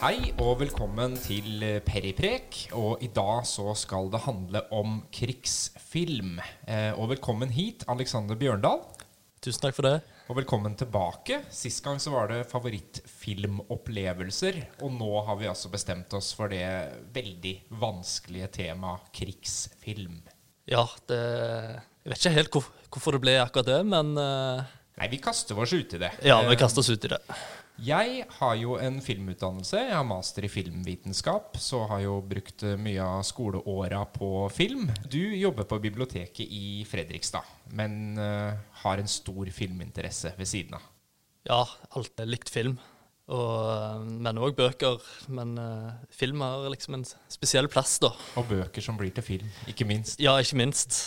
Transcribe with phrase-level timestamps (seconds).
[0.00, 2.72] Hei og velkommen til Periprek.
[2.72, 6.40] Og i dag så skal det handle om krigsfilm.
[6.64, 8.80] Eh, og velkommen hit, Alexander Bjørndal.
[9.44, 10.00] Tusen takk for det.
[10.32, 11.44] Og velkommen tilbake.
[11.52, 14.80] Sist gang så var det favorittfilmopplevelser.
[14.80, 16.64] Og nå har vi altså bestemt oss for det
[17.12, 20.24] veldig vanskelige temaet krigsfilm.
[20.64, 24.64] Ja, det Jeg vet ikke helt hvor, hvorfor det ble akkurat det, men uh,
[25.00, 26.12] Nei, vi kaster oss ut i det.
[26.24, 27.20] Ja, vi kaster oss ut i det.
[27.80, 29.78] Jeg har jo en filmutdannelse.
[29.86, 31.56] Jeg har master i filmvitenskap.
[31.56, 34.90] Så har jo brukt eh, mye av skoleåra på film.
[35.08, 40.84] Du jobber på biblioteket i Fredrikstad, men uh, har en stor filminteresse ved siden av.
[41.48, 41.62] Ja,
[41.96, 42.76] alltid likt film.
[43.30, 45.00] Og, eh, men òg bøker.
[45.32, 48.12] Men uh, film har liksom en spesiell plass, da.
[48.36, 50.20] Og bøker som blir til film, ikke minst.
[50.20, 51.00] Ja, ikke minst.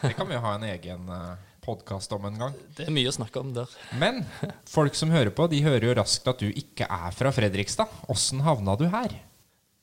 [0.00, 2.56] Det kan vi jo ha en egen uh, podkast om en gang.
[2.76, 3.70] Det er mye å snakke om der.
[4.00, 4.22] Men
[4.68, 7.90] folk som hører på, de hører jo raskt at du ikke er fra Fredrikstad.
[8.12, 9.14] Åssen havna du her?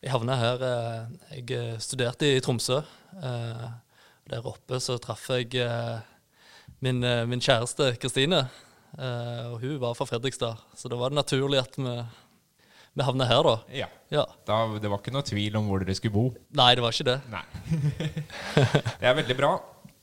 [0.02, 2.82] Jeg havna her eh, Jeg studerte i Tromsø.
[3.22, 3.68] Eh,
[4.32, 6.02] der oppe så traff jeg eh,
[6.86, 8.46] min, min kjæreste Kristine.
[8.92, 11.94] Og hun var fra Fredrikstad, så da var det naturlig at vi,
[13.00, 13.54] vi havna her, da.
[13.72, 13.88] Ja.
[14.12, 14.26] ja.
[14.44, 16.26] Da, det var ikke noe tvil om hvor dere skulle bo?
[16.60, 17.20] Nei, det var ikke det.
[17.32, 17.46] Nei.
[19.00, 19.54] det er veldig bra.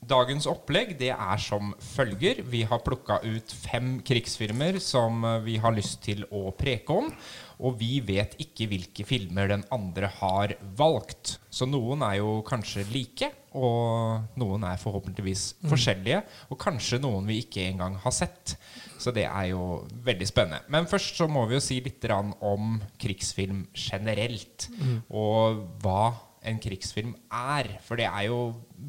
[0.08, 2.40] Dagens opplegg det er som følger.
[2.48, 7.10] Vi har plukka ut fem krigsfilmer som eh, vi har lyst til å preke om.
[7.58, 11.36] Og vi vet ikke hvilke filmer den andre har valgt.
[11.50, 15.66] Så noen er jo kanskje like, og noen er forhåpentligvis mm.
[15.72, 16.22] forskjellige.
[16.48, 18.54] Og kanskje noen vi ikke engang har sett.
[18.98, 20.62] Så det er jo veldig spennende.
[20.72, 24.70] Men først så må vi jo si litt om krigsfilm generelt.
[24.78, 24.96] Mm.
[25.10, 27.70] Og hva en krigsfilm er.
[27.84, 28.40] For det er jo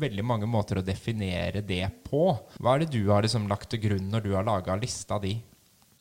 [0.02, 2.32] veldig mange måter å definere det på.
[2.60, 5.36] Hva er det du har liksom lagt til grunn når du har laga lista di?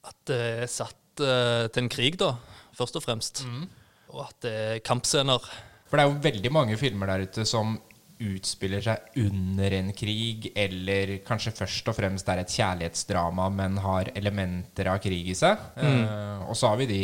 [0.09, 2.35] At det er satt uh, til en krig, da,
[2.77, 3.45] først og fremst.
[3.47, 3.67] Mm.
[4.15, 5.51] Og at det er kampscener.
[5.89, 7.77] For det er jo veldig mange filmer der ute som
[8.19, 14.11] utspiller seg under en krig, eller kanskje først og fremst er et kjærlighetsdrama, men har
[14.19, 15.61] elementer av krig i seg.
[15.79, 16.03] Mm.
[16.03, 17.03] Uh, og så har vi de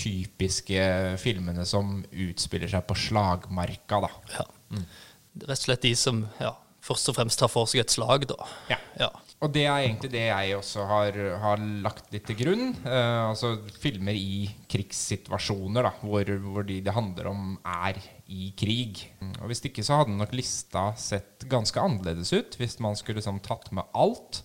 [0.00, 0.80] typiske
[1.20, 4.00] filmene som utspiller seg på slagmarka.
[4.06, 4.10] Da.
[4.38, 4.48] Ja.
[4.72, 4.84] Mm.
[5.44, 8.38] Rett og slett de som ja, først og fremst tar for seg et slag, da.
[8.72, 8.78] Ja.
[9.04, 9.10] ja.
[9.40, 12.74] Og det er egentlig det jeg også har, har lagt litt til grunn.
[12.84, 19.06] Eh, altså filmer i krigssituasjoner da, hvor, hvor de det handler om, er i krig.
[19.40, 23.40] Og Hvis ikke så hadde nok lista sett ganske annerledes ut, hvis man skulle sånn,
[23.44, 24.42] tatt med alt.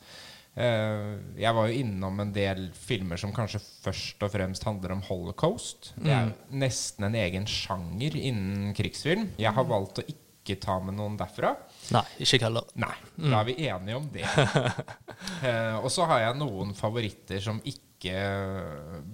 [0.56, 5.02] Uh, jeg var jo innom en del filmer som kanskje først og fremst handler om
[5.04, 5.92] holocaust.
[6.00, 6.36] Det er mm.
[6.62, 9.28] nesten en egen sjanger innen krigsfilm.
[9.42, 11.52] Jeg har valgt å ikke ta med noen derfra.
[11.92, 12.70] Nei, ikke heller.
[12.80, 13.28] Nei, mm.
[13.28, 14.24] Da er vi enige om det.
[15.44, 18.16] uh, og så har jeg noen favoritter som ikke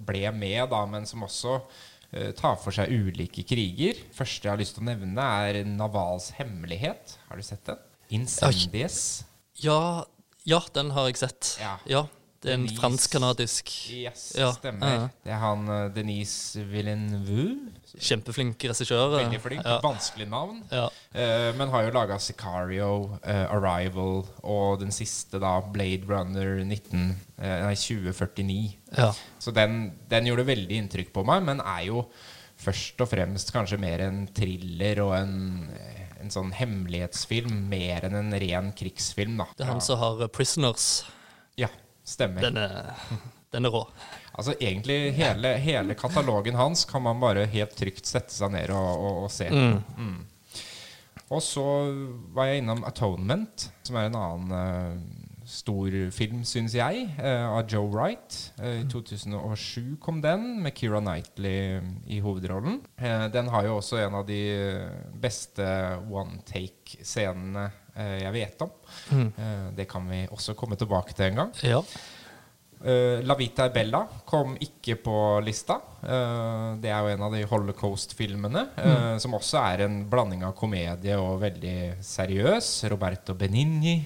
[0.06, 3.98] ble med, da, men som også uh, tar for seg ulike kriger.
[4.14, 7.18] Første jeg har lyst til å nevne, er Navals hemmelighet.
[7.26, 7.82] Har du sett den?
[8.14, 9.24] Incendies.
[9.62, 10.04] Ja,
[10.48, 11.56] ja, den har jeg sett.
[11.62, 11.76] Ja.
[11.86, 12.06] ja
[12.42, 14.48] det er en fransk-canadisk Yes, ja.
[14.56, 14.90] stemmer.
[14.90, 15.02] Ja.
[15.22, 17.70] Det er han uh, Denise Villeneuve.
[17.92, 19.12] Kjempeflink regissør.
[19.14, 19.68] Veldig flink.
[19.84, 20.58] Vanskelig navn.
[20.72, 22.90] Uh, men har jo laga Sicario,
[23.22, 28.58] uh, Arrival og den siste, da, Blade Runner 19, nei, 2049.
[29.38, 32.06] Så den, den gjorde veldig inntrykk på meg, men er jo
[32.62, 35.36] først og fremst kanskje mer en thriller og en
[36.22, 39.36] en sånn hemmelighetsfilm mer enn en ren krigsfilm.
[39.40, 39.48] Da.
[39.56, 41.04] Det er han som har 'Prisoners'.
[41.58, 41.68] Ja,
[42.04, 42.42] stemmer.
[42.46, 42.94] Den er,
[43.52, 43.86] den er rå.
[44.32, 48.92] Altså Egentlig hele, hele, katalogen hans kan man bare helt trygt sette seg ned og,
[48.96, 49.50] og, og se.
[49.52, 49.82] Mm.
[49.98, 50.20] Mm.
[51.32, 51.64] Og så
[52.32, 55.21] var jeg innom 'Atonement', som er en annen uh,
[55.52, 58.38] stor film, syns jeg, uh, av Joe Wright.
[58.60, 62.80] Uh, I 2007 kom den, med Keira Knightley i hovedrollen.
[63.32, 64.40] Den har jo også en av de
[65.22, 65.66] beste
[66.10, 68.70] one take-scenene jeg vet om.
[69.12, 69.26] Mm.
[69.76, 71.50] det kan vi også komme tilbake til en gang.
[71.60, 71.82] Ja.
[72.82, 75.16] Uh, La Vita e Bella kom ikke på
[75.46, 75.76] lista.
[76.02, 78.64] Uh, det er jo en av de holocaust-filmene.
[78.74, 79.20] Uh, mm.
[79.22, 82.70] Som også er en blanding av komedie og veldig seriøs.
[82.92, 84.00] Roberto Benigni,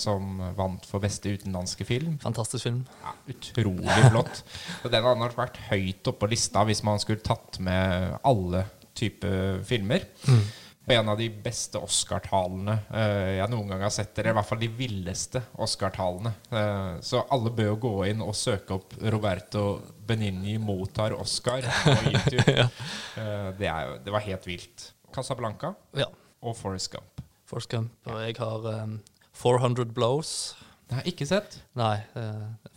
[0.00, 2.16] som vant for beste utenlandske film.
[2.22, 2.82] Fantastisk film.
[3.04, 4.42] Ja, utrolig flott.
[4.84, 8.64] Og den hadde nok vært høyt oppe på lista hvis man skulle tatt med alle
[8.94, 10.06] typer filmer.
[10.30, 10.44] Mm
[10.86, 14.12] en av de beste Oscar-talene uh, jeg noen gang har sett.
[14.18, 16.34] Eller i hvert fall de villeste Oscar-talene.
[16.52, 19.64] Uh, så alle bør jo gå inn og søke opp Roberto
[20.04, 22.56] Benigni mottar Oscar på YouTube.
[22.60, 22.68] ja.
[23.16, 24.90] uh, det, er, det, var helt vilt.
[25.14, 26.10] Casablanca ja.
[26.44, 27.24] og Forest Gump.
[27.48, 27.94] Forest Gump.
[28.10, 28.98] Og jeg har um,
[29.40, 30.52] 400 Blows.
[30.84, 31.56] Det har jeg ikke sett.
[31.80, 31.96] Nei.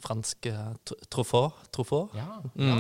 [0.06, 2.16] fransk uh, Truffaut.
[2.16, 2.72] Ja, mm.
[2.72, 2.80] ja.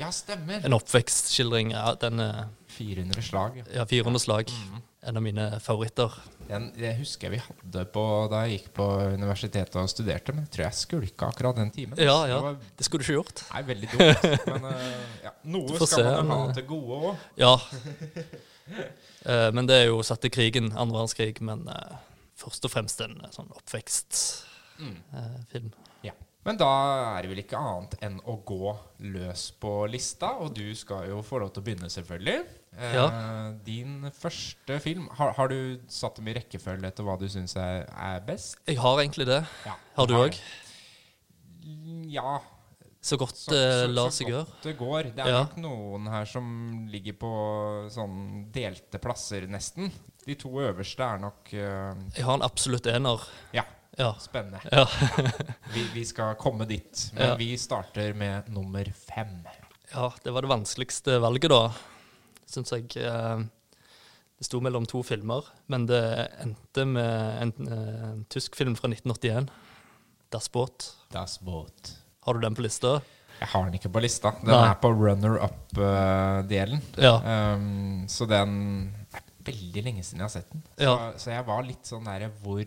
[0.00, 0.62] Ja, stemmer.
[0.64, 1.74] En oppvekstskildring.
[1.74, 3.56] Ja, den er 400 slag.
[3.60, 3.64] ja.
[3.80, 4.50] ja, 400 slag.
[4.50, 4.86] Mhm.
[5.02, 6.12] En av mine favoritter.
[6.48, 8.84] Den det husker jeg vi hadde på da jeg gikk på
[9.14, 11.96] universitetet og studerte, men jeg tror jeg skulka akkurat den timen.
[11.96, 12.40] Ja, Det ja.
[12.44, 13.40] var Det skulle du ikke gjort.
[13.54, 14.26] Nei, veldig dumt.
[14.50, 17.16] Men eh, ja, noe skal se, man ha til gode òg.
[17.40, 17.54] Ja.
[19.24, 21.96] Eh, men det er jo satt i krigen, andre verdenskrig, men eh,
[22.40, 25.00] først og fremst en sånn oppvekstfilm.
[25.72, 25.72] Mm.
[26.44, 26.68] Men da
[27.18, 28.70] er det vel ikke annet enn å gå
[29.12, 32.38] løs på lista, og du skal jo få lov til å begynne, selvfølgelig.
[32.78, 33.04] Eh, Ja.
[33.66, 37.84] Din første film, har, har du satt dem i rekkefølge etter hva du syns er,
[37.92, 38.56] er best?
[38.66, 39.42] Jeg har egentlig det.
[39.66, 39.74] Ja.
[39.98, 40.38] Har du òg?
[42.10, 42.38] Ja.
[43.02, 44.44] Så godt Så, det lar seg gjøre.
[44.44, 45.02] Så godt det går.
[45.16, 45.42] Det er Ja.
[45.44, 47.30] nok noen her som ligger på
[47.90, 49.90] sånn delte plasser, nesten.
[50.26, 53.20] De to øverste er nok uh, Jeg har en absolutt ener.
[53.56, 53.64] Ja,
[54.00, 54.14] Ja.
[54.22, 54.60] spennende.
[54.72, 54.86] ja.
[55.74, 57.10] Vi, vi skal komme dit.
[57.14, 59.36] Men vi starter med nummer fem.
[59.92, 61.62] Ja, det var det vanskeligste valget, da.
[62.50, 62.88] Syns jeg.
[62.98, 63.42] Eh,
[64.40, 66.00] det sto mellom to filmer, men det
[66.40, 69.50] endte med en, eh, en tysk film fra 1981.
[70.32, 70.86] Das Boot.
[71.12, 71.92] Das Boot.
[72.24, 73.00] Har du den på lista?
[73.40, 74.30] Jeg har den ikke på lista.
[74.40, 74.64] Den Nei.
[74.70, 76.80] er på runner-up-delen.
[77.00, 77.14] Ja.
[77.54, 78.52] Um, så den
[79.16, 80.62] er veldig lenge siden jeg har sett den.
[80.76, 81.12] Så, Ja.
[81.16, 82.64] så jeg var litt sånn derre hvor,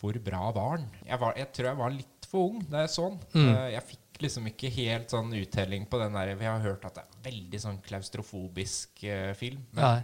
[0.00, 0.88] hvor bra var den?
[1.06, 3.20] Jeg, var, jeg tror jeg var litt for ung da jeg så den.
[3.34, 3.48] Mm.
[3.54, 6.98] Uh, jeg fikk liksom ikke helt sånn uttelling på den der Vi har hørt at
[6.98, 9.62] det er veldig sånn klaustrofobisk uh, film.
[9.72, 10.02] Men Nei.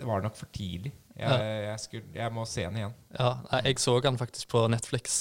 [0.00, 0.92] det var nok for tidlig.
[1.20, 2.92] Jeg, jeg, skulle, jeg må se den igjen.
[3.18, 3.30] Ja,
[3.66, 5.18] jeg så den faktisk på Netflix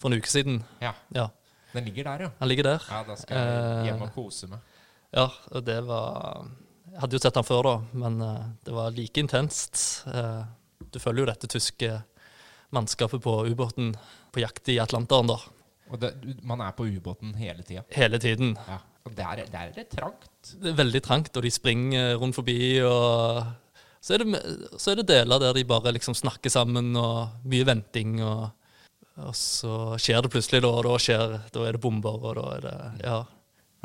[0.00, 0.62] for en uke siden.
[0.82, 1.28] Ja, Ja,
[1.72, 2.30] Den ligger der, ja.
[2.40, 2.86] Den ligger der.
[2.90, 4.58] Ja, Da skal jeg Eh, hjem og kose meg.
[5.14, 6.48] Ja, og det var
[6.90, 10.02] Jeg hadde jo sett den før, da, men eh, det var like intenst.
[10.10, 10.42] Eh,
[10.90, 11.90] du følger jo dette tyske
[12.72, 13.94] mannskapet på ubåten
[14.32, 15.38] på jakt i Atlanteren, da.
[15.90, 16.12] Og det,
[16.46, 17.82] man er på ubåten hele tida.
[17.96, 18.52] Hele tiden.
[18.68, 18.78] Ja.
[19.08, 20.28] Og der, er- der er det trangt.
[20.60, 23.42] Det er veldig trangt, og de springer rundt forbi, og
[24.00, 24.42] så er det,
[24.80, 28.50] så er det deler der de bare liksom snakker sammen, og mye venting, og,
[29.16, 32.46] og så skjer det plutselig, da, og da, skjer, da er det bomber, og da
[32.58, 32.76] er det
[33.08, 33.18] Ja.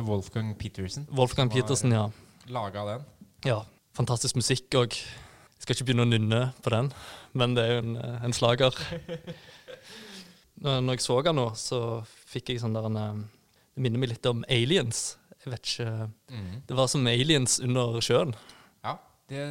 [0.03, 2.09] Wolfgang Petersen Wolfgang Petersen, ja.
[2.51, 3.05] laga den.
[3.47, 3.61] Ja,
[3.95, 4.97] fantastisk musikk òg.
[5.63, 6.89] Skal ikke begynne å nynne på den,
[7.35, 8.75] men det er jo en, eh, en slager.
[10.65, 11.79] Når jeg så han nå, så
[12.31, 13.21] fikk jeg sånn der en eh,
[13.75, 15.17] Det minner meg litt om aliens.
[15.43, 15.89] Jeg vet ikke
[16.69, 18.31] Det var som aliens under sjøen.
[18.85, 18.95] Ja,
[19.29, 19.43] det,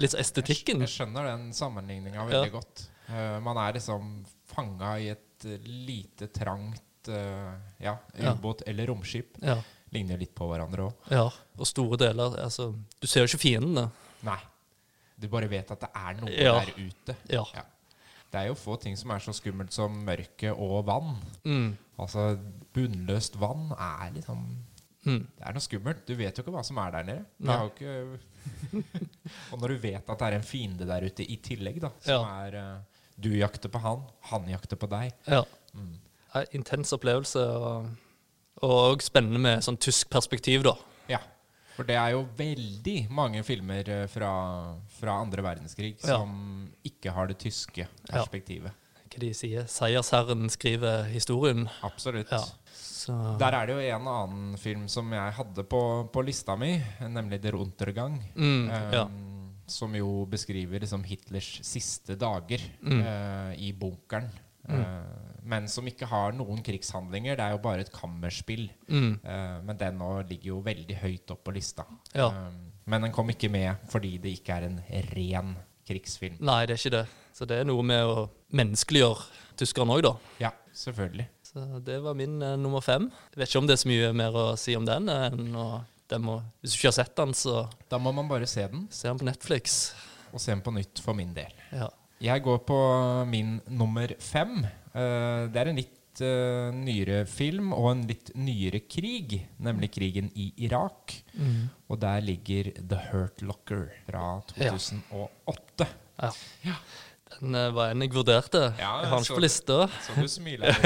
[0.00, 0.82] Litt så estetikken.
[0.84, 2.86] Jeg, jeg skjønner den sammenligninga veldig godt.
[3.08, 4.10] Uh, man er liksom
[4.50, 8.34] fanga i et lite, trangt uh, ja, Ja.
[8.66, 9.38] eller romskip.
[9.42, 9.58] Ja,
[9.94, 11.10] Ligner litt på hverandre òg.
[11.14, 11.28] ja.
[11.56, 13.86] Og store deler Altså, du ser jo ikke fiendene.
[14.26, 14.38] Nei.
[15.18, 16.52] Du bare vet at det er noe Ja.
[16.60, 17.16] der ute.
[17.32, 17.44] Ja.
[17.54, 17.62] Ja.
[18.32, 21.16] Det er jo få ting som er så skummelt som mørke og vann.
[21.44, 21.76] Mm.
[21.98, 22.38] Altså,
[22.74, 24.46] bunnløst vann er liksom
[25.06, 25.20] Mm.
[25.38, 26.00] Det er noe skummelt.
[26.08, 27.24] Du vet jo ikke hva som er der nede.
[27.70, 28.18] Ikke
[29.52, 32.26] og når du vet at det er en fiende der ute i tillegg, da, som
[32.26, 32.80] er eh,
[33.22, 34.02] Du jakter på han,
[34.32, 35.12] han jakter på deg.
[35.30, 35.44] Ja.
[35.78, 35.94] Mm.
[36.58, 37.86] Intens opplevelse, og,
[38.66, 40.74] og spennende med sånn tysk perspektiv, da.
[41.08, 41.22] Ja.
[41.76, 44.30] For det er jo veldig mange filmer eh, fra,
[44.98, 46.16] fra andre verdenskrig Ja.
[46.18, 48.72] som ikke har det tyske perspektivet.
[49.06, 49.64] Hva de sier?
[49.70, 51.68] Seiersherren skriver historien.
[51.86, 52.32] Absolutt.
[52.32, 52.40] Ja.
[52.76, 55.80] Så Der er det jo en annen film som jeg hadde på,
[56.12, 58.18] på lista mi, nemlig 'Der Untergang'.
[58.34, 59.06] mm, eh, ja.
[59.68, 63.00] Som jo beskriver liksom Hitlers siste dager Mm.
[63.00, 64.28] uh, i bunkeren.
[64.68, 67.38] Eh, men som ikke har noen krigshandlinger.
[67.38, 68.66] Det er jo bare et kammerspill.
[68.88, 71.86] Mm, Uh, men den nå ligger jo veldig høyt opp på lista.
[72.14, 72.28] Ja.
[72.28, 74.76] Eh, men den kom ikke med fordi det ikke er en
[75.12, 76.38] ren krigsfilm.
[76.46, 77.04] Nei, det er ikke det.
[77.34, 78.26] Så det er noe med å
[78.56, 79.26] menneskeliggjøre
[79.58, 80.12] tyskerne òg, da.
[80.44, 81.26] Ja, selvfølgelig.
[81.46, 83.08] Så det var min uh, nummer fem.
[83.34, 85.10] Jeg vet ikke om det er så mye mer å si om den.
[85.10, 88.86] den må, hvis du ikke har sett den, så Da må man bare se den,
[88.90, 89.94] se den på Netflix.
[90.32, 91.54] og se den på nytt for min del.
[91.72, 91.88] Ja.
[92.22, 92.78] Jeg går på
[93.28, 94.62] min nummer fem.
[94.64, 100.30] Eh, det er en litt eh, nyere film og en litt nyere krig, nemlig krigen
[100.34, 101.18] i Irak.
[101.36, 101.68] Mm.
[101.90, 105.90] Og der ligger The Hurt Locker fra 2008.
[106.16, 106.32] Ja.
[106.64, 106.78] ja.
[107.34, 108.62] Den eh, var en jeg vurderte.
[108.78, 109.78] Ja, jeg har den ikke på lista.
[110.06, 110.80] Så du smiler.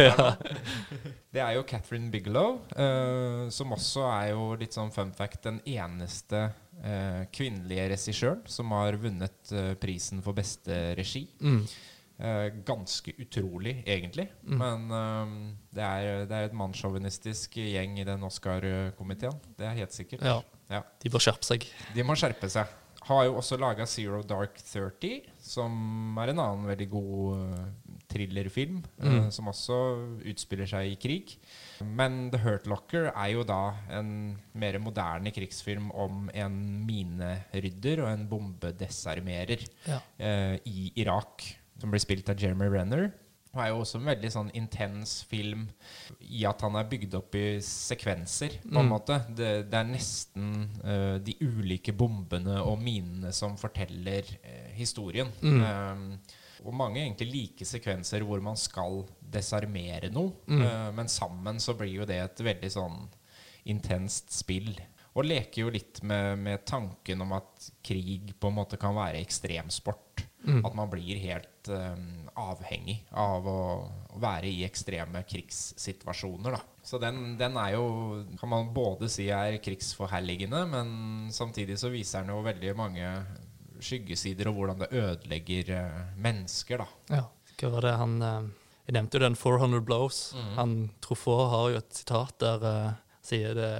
[1.35, 5.61] Det er jo Catherine Bigelow, uh, som også er jo litt sånn fun fact den
[5.63, 11.29] eneste uh, kvinnelige regissøren som har vunnet uh, prisen for beste regi.
[11.39, 11.63] Mm.
[12.21, 14.27] Eh, ganske utrolig, egentlig.
[14.45, 15.31] Men eh,
[15.73, 19.39] det, er, det er et mannssjåvinistisk gjeng i den Oscar-komiteen.
[19.57, 20.27] Det er helt sikkert.
[20.29, 20.43] Ja.
[20.71, 20.83] Ja.
[21.01, 21.65] De bør skjerpe seg.
[21.97, 22.69] De må skjerpe seg.
[23.11, 28.77] Har jo også laga Zero Dark 30, som er en annen veldig god eh, thrillerfilm
[29.03, 29.79] eh, som også
[30.31, 31.33] utspiller seg i krig.
[31.83, 33.59] Men The Hurt Locker er jo da
[33.99, 34.13] en
[34.55, 39.99] mer moderne krigsfilm om en minerydder og en bombedesarmerer Ja.
[40.19, 41.49] eh, i Irak,
[41.81, 43.11] som blir spilt av Jeremy Renner.
[43.51, 45.65] Og er jo også en veldig sånn intens film
[46.23, 48.93] i at han er bygd opp i sekvenser, på en Mm.
[48.93, 49.17] måte.
[49.27, 50.53] Det, det er nesten
[50.85, 55.33] uh, de ulike bombene og minene som forteller uh, historien.
[55.43, 55.65] Mm.
[55.67, 60.63] Eh, og mange egentlig like sekvenser hvor man skal desarmere noe, Mm.
[60.63, 63.09] Uh, men sammen så blir jo det et veldig sånn
[63.67, 64.77] intenst spill.
[65.19, 69.19] Og leker jo litt med, med tanken om at krig på en måte kan være
[69.25, 70.10] ekstremsport.
[70.45, 70.63] Mm.
[70.65, 71.97] At man blir helt eh,
[72.41, 73.63] avhengig av å,
[74.15, 76.57] å være i ekstreme krigssituasjoner.
[76.57, 76.81] Da.
[76.87, 77.85] Så den, den er jo,
[78.41, 80.95] kan man både si er krigsforherligende, men
[81.35, 83.13] samtidig så viser den jo veldig mange
[83.81, 86.85] skyggesider og hvordan det ødelegger uh, mennesker.
[86.85, 87.21] da.
[87.21, 87.23] Ja.
[87.61, 88.57] Hva var det han Uh
[88.89, 90.17] Jeg nevnte jo den 400 Blows.
[90.35, 90.55] Mm.
[90.57, 90.71] Han
[91.05, 93.75] Truffaut har jo et sitat der uh, sier det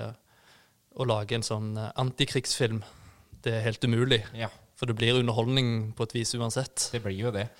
[0.95, 2.83] å lage en sånn antikrigsfilm,
[3.43, 4.21] det er helt umulig.
[4.37, 4.51] Ja,
[4.81, 6.89] For det blir underholdning på et vis uansett.
[6.95, 7.51] det blir jo det.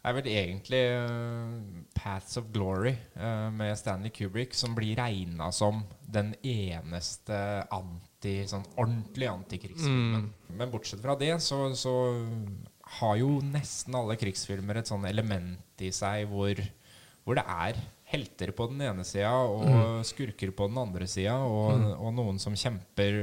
[0.00, 1.56] Det er vel egentlig uh,
[1.92, 8.64] 'Paths of Glory' uh, med Stanley Kubrick som blir regna som den eneste anti, sånn
[8.80, 10.30] ordentlig antikrigsfilmen.
[10.56, 11.92] Men bortsett fra det, så, så
[13.00, 16.62] har jo nesten alle krigsfilmer et sånn element i seg hvor,
[17.26, 21.84] hvor det er helter på den ene sida og skurker på den andre sida, og,
[22.00, 23.20] og noen som kjemper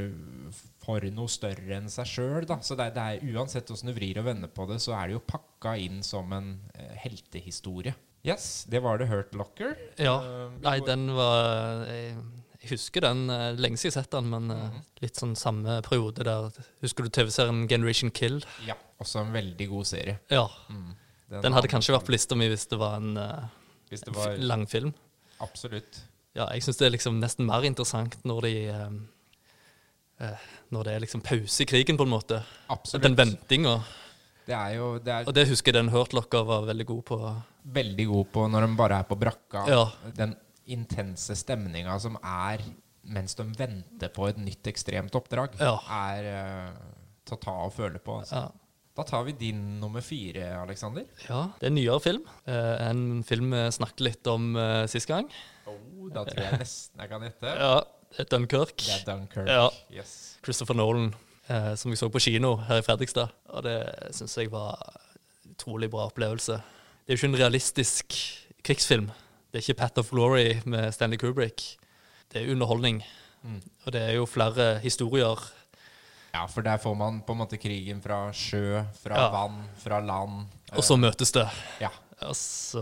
[0.88, 2.48] for noe større enn seg sjøl.
[2.64, 5.18] Så det det er, uansett åssen du vrir og vender på det, så er det
[5.18, 7.94] jo pakka inn som en eh, heltehistorie.
[8.28, 9.76] Yes, det var The Hurt Locker.
[10.02, 10.18] Ja.
[10.24, 12.16] Uh, Nei, den var Jeg,
[12.58, 14.82] jeg husker den eh, lenge siden jeg har sett den, men eh, Mhm.
[15.04, 16.50] litt sånn samme periode der
[16.84, 18.42] Husker du TV-serien Generation Kill?
[18.68, 20.18] Ja, også en veldig god serie.
[20.34, 20.48] Ja.
[20.72, 20.96] Mm.
[21.44, 23.48] Den hadde kanskje vært på lista mi hvis det var en uh,
[23.92, 24.94] det var langfilm.
[25.44, 26.02] Absolutt.
[26.38, 28.98] Ja, jeg syns det er liksom nesten mer interessant når de eh, eh,
[30.74, 32.42] Når det er liksom pause i krigen, på en måte.
[32.74, 33.04] Absolutt.
[33.06, 33.76] Den ventinga.
[34.48, 37.18] Det jo det Og det husker jeg den Hurtlocker var veldig god på.
[37.68, 39.66] veldig god på når de bare er på brakka.
[39.68, 39.82] Ja.
[40.16, 40.36] Den
[40.72, 42.64] intense stemninga som er
[43.04, 45.78] mens de venter på et nytt ekstremt oppdrag, Ja.
[45.90, 46.72] er eh,
[47.26, 48.18] til å ta og føle på.
[48.20, 48.36] Altså.
[48.36, 48.52] Ja.
[48.98, 51.06] Da tar vi din nummer fire, Aleksander.
[51.30, 51.44] ja.
[51.60, 52.24] Det er en nyere film.
[52.48, 55.30] Eh, en film vi snakket litt om eh, sist gang.
[55.68, 57.54] Oh, da tror jeg nesten jeg kan gjette.
[57.60, 57.84] Ja,
[58.32, 58.86] Dunkerque.
[58.86, 59.52] Det er Dunkerque.
[59.52, 59.70] Ja.
[59.94, 60.38] Yes.
[60.44, 61.14] Christopher Nolan,
[61.50, 63.30] eh, som vi så på kino her i Fredrikstad.
[63.50, 63.78] Og det
[64.16, 64.80] syns jeg var
[65.52, 66.62] utrolig bra opplevelse.
[67.06, 68.18] Det er jo ikke en realistisk
[68.64, 69.12] krigsfilm.
[69.52, 71.78] Det er ikke Path of Glory med Stanley Kubrick.
[72.34, 73.04] Det er underholdning.
[73.44, 73.62] Mm.
[73.86, 75.40] Og det er jo flere historier.
[76.34, 79.30] Ja, for der får man på en måte krigen fra sjø, fra Ja.
[79.32, 80.48] vann, fra land.
[80.74, 81.48] Og så møtes det.
[81.82, 81.90] Ja.
[82.26, 82.82] Altså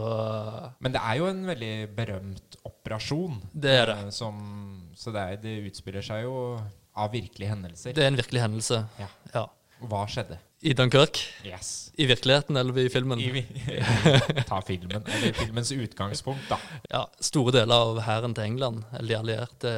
[0.79, 3.41] Men det er jo en veldig berømt operasjon.
[3.51, 3.97] Det er det.
[4.05, 4.37] eh, Som,
[4.95, 6.35] så det, er, det utspiller seg jo
[6.95, 7.91] av virkelige hendelser.
[7.97, 8.83] Det er en virkelig hendelse.
[9.01, 9.09] Ja.
[9.33, 9.45] Ja.
[9.85, 10.37] Hva skjedde?
[10.65, 11.25] I Dunkerque.
[11.45, 11.91] Yes.
[11.99, 13.19] I virkeligheten eller i filmen.
[13.21, 13.43] I,
[14.49, 16.57] ta filmen, eller filmens utgangspunkt, da.
[16.89, 19.73] Ja, store deler av hæren til England, eller de allierte,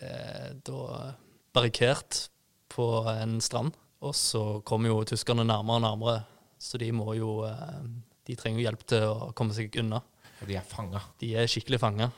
[0.00, 1.12] er da
[1.56, 2.28] barrikert
[2.72, 3.74] på en strand.
[4.06, 6.16] Og så kommer jo tyskerne nærmere og nærmere,
[6.62, 7.82] så de må jo eh,
[8.26, 10.02] De trenger jo hjelp til å komme seg unna.
[10.42, 11.00] Og de er fanga.
[11.22, 12.10] De er skikkelig fanga.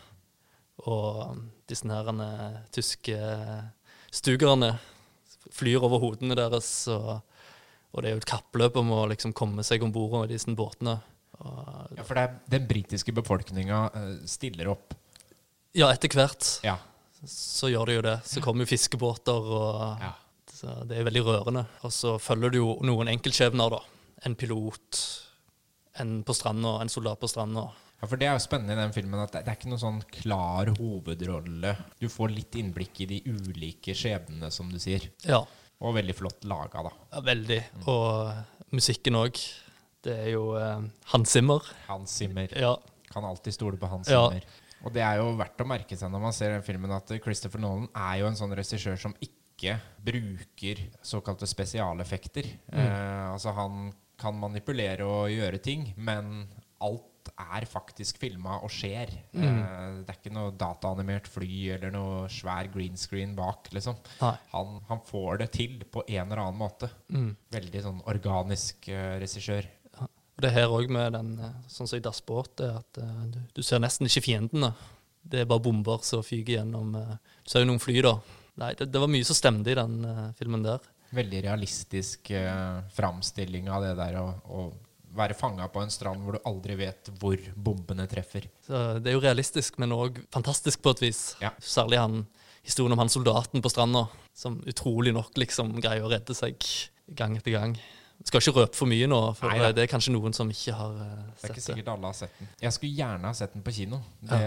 [0.88, 1.38] Og
[1.68, 3.18] disse her eh, tyske
[4.14, 4.72] stugerne
[5.52, 7.20] flyr over hodene deres, og,
[7.92, 10.52] og det er jo et kappløp om å liksom komme seg om bord i disse
[10.56, 10.98] båtene.
[11.38, 14.94] Og, Ja, for det er, den britiske befolkninga eh, stiller opp.
[15.76, 16.76] ja, etter hvert Ja.
[17.24, 18.16] så gjør det jo det.
[18.26, 20.12] Så kommer jo fiskebåter, og ja.
[20.52, 21.66] så det er veldig rørende.
[21.86, 23.80] Og så følger du jo noen enkeltskjebner, da.
[24.26, 25.02] En pilot,
[26.02, 27.66] en på stranda, en soldat på stranda.
[27.98, 29.82] Ja, for Det er jo spennende i den filmen at det, det er ikke noen
[29.82, 31.72] sånn klar hovedrolle.
[31.98, 35.08] Du får litt innblikk i de ulike skjebnene, som du sier.
[35.26, 35.40] Ja,
[35.80, 36.92] Og veldig flott laga, da.
[37.14, 37.58] ja veldig.
[37.90, 39.38] Og musikken òg.
[40.02, 41.66] Det er jo eh, Hans Zimmer.
[41.88, 42.54] Hans Zimmer.
[42.54, 42.76] Ja.
[43.10, 44.28] Kan alltid stole på Hans Ja.
[44.28, 44.46] Zimmer.
[44.86, 47.58] Og det er jo verdt å merke seg når man ser den filmen, at Christopher
[47.58, 49.74] Nolan er jo en sånn regissør som ikke
[50.06, 52.46] bruker såkalte spesialeffekter.
[52.70, 53.88] Eh, altså han
[54.18, 56.48] kan manipulere og gjøre ting, men
[56.84, 59.10] alt er faktisk filma og skjer.
[59.36, 59.64] Eh,
[60.02, 63.98] det er ikke noe dataanimert fly eller noe svær green screen bak, liksom.
[64.22, 66.90] Han, han får det til på en eller annen måte.
[67.12, 67.34] Mm.
[67.54, 69.68] Veldig sånn organisk uh, regissør.
[70.38, 73.22] Og det her òg med den, eh, sånn som i Das Båt, er at eh,
[73.34, 74.70] du, du ser nesten ikke fiendene.
[75.28, 78.12] Det er bare bomber som fyker gjennom eh, Du ser jo noen fly, da.
[78.62, 80.86] Nei, det, det var mye som stemte i den eh, filmen der.
[81.14, 84.68] Veldig realistisk eh, framstilling av det der å,
[85.18, 88.44] være fanga på en strand hvor du aldri vet hvor bombene treffer.
[88.66, 91.22] Så det er jo realistisk, men òg fantastisk på et vis.
[91.42, 91.54] Ja.
[91.64, 92.18] Særlig han,
[92.62, 94.04] historien om han soldaten på stranda,
[94.36, 96.60] som utrolig nok liksom greier å redde seg
[97.16, 97.78] gang etter gang.
[98.26, 99.70] Skal ikke røpe for mye nå, for Neida.
[99.76, 102.16] det er kanskje noen som ikke har sett Det Det er ikke sikkert alle har
[102.18, 102.48] sett den.
[102.60, 104.00] Jeg skulle gjerne ha sett den på kino.
[104.20, 104.40] Det,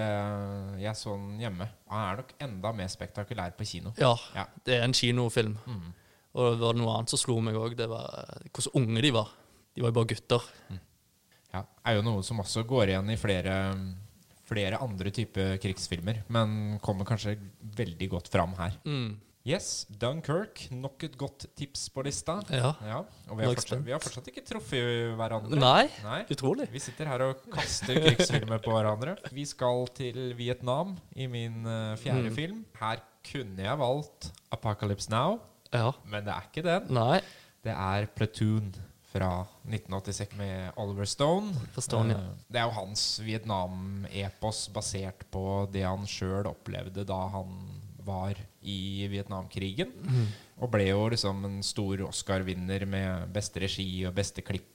[0.83, 1.67] Jeg så den hjemme.
[1.89, 3.93] Han er nok enda mer spektakulær på kino.
[3.97, 4.45] Ja, Ja.
[4.65, 5.57] det er en kinofilm.
[5.65, 5.93] Mm.
[6.33, 7.75] Og det var noe annet som slo meg òg.
[7.79, 8.07] Det var
[8.47, 9.33] hvordan hvor unge de var.
[9.75, 10.45] De var jo bare gutter.
[11.51, 13.55] Ja, er jo noe som også går igjen i flere,
[14.47, 17.35] flere andre typer krigsfilmer, men kommer kanskje
[17.75, 18.77] veldig godt fram her.
[18.87, 19.17] Mm.
[19.43, 20.67] Yes, Dunkerque.
[20.77, 22.35] Nok et godt tips på lista.
[22.53, 22.75] Ja.
[22.85, 25.57] Ja, og vi har, fortsatt, vi har fortsatt ikke truffet hverandre.
[25.57, 26.19] Nei, Nei.
[26.29, 26.67] utrolig.
[26.69, 29.15] Vi sitter her og kaster krigsfilmer på hverandre.
[29.33, 32.35] Vi skal til Vietnam i min uh, fjerde Mm.
[32.37, 32.59] film.
[32.77, 35.39] Her kunne jeg valgt Apocalypse Now,
[35.73, 35.91] Ja.
[36.05, 36.87] men det er ikke den.
[36.93, 37.19] Nei.
[37.63, 38.71] Det er Platoon
[39.11, 39.29] fra
[39.67, 41.51] 1986 med Oliver Stone.
[41.77, 42.17] Stone, ja.
[42.17, 47.51] Eh, Det er jo hans Vietnam-epos basert på det han sjøl opplevde da han
[48.05, 49.91] var i Vietnamkrigen.
[50.01, 50.27] Mm.
[50.61, 54.67] Og ble jo liksom en stor Oscar-vinner med beste regi og beste klipp.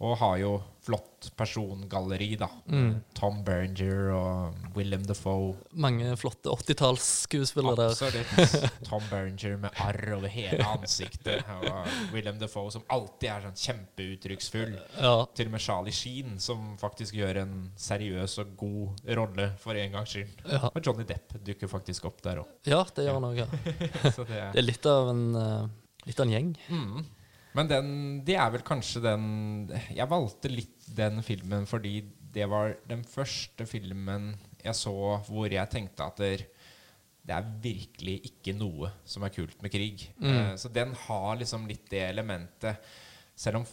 [0.00, 2.46] Og har jo flott persongalleri, da.
[2.72, 3.02] Mm.
[3.12, 5.50] Tom Berenger og Willem Defoe.
[5.76, 7.92] Mange flotte 80-tallsskuespillere der.
[7.92, 8.70] Absolutt.
[8.88, 11.44] Tom Berenger med arr over hele ansiktet.
[11.60, 14.72] Og Willem Defoe som alltid er sånn kjempeuttrykksfull.
[15.04, 15.12] Ja.
[15.36, 19.92] Til og med Charlie Sheen, som faktisk gjør en seriøs og god rolle for en
[19.98, 20.42] gangs skyld.
[20.48, 20.64] Ja.
[20.72, 22.50] Og Johnny Depp dukker faktisk opp der òg.
[22.72, 23.44] ja, det gjør han òg.
[23.44, 23.48] Ja.
[24.16, 25.64] Så det Det er litt av en, eh,
[26.08, 26.54] litt av en gjeng.
[26.72, 27.00] mm.
[27.58, 27.88] Men den,
[28.24, 29.24] det er vel kanskje den
[29.96, 31.96] Jeg valgte litt den filmen fordi
[32.30, 34.92] det var den første filmen jeg så
[35.26, 36.34] hvor jeg tenkte at det,
[37.26, 40.04] det er virkelig ikke noe som er kult med krig.
[40.20, 40.28] Mm.
[40.30, 42.76] Eh, så den har liksom litt det elementet.
[43.40, 43.64] Selv om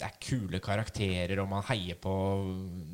[0.00, 2.14] det er kule karakterer og man heier på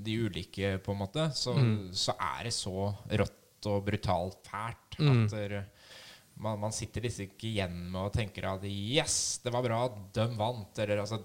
[0.04, 1.92] de ulike, på en måte, så, Mm.
[1.94, 2.74] så er det så
[3.22, 5.24] rått og brutalt fælt Mm.
[5.24, 5.64] at der,
[6.36, 9.78] man, man sitter liksom ikke igjen med og tenker at yes, det var bra,
[10.16, 10.78] de vant.
[10.84, 11.20] Eller altså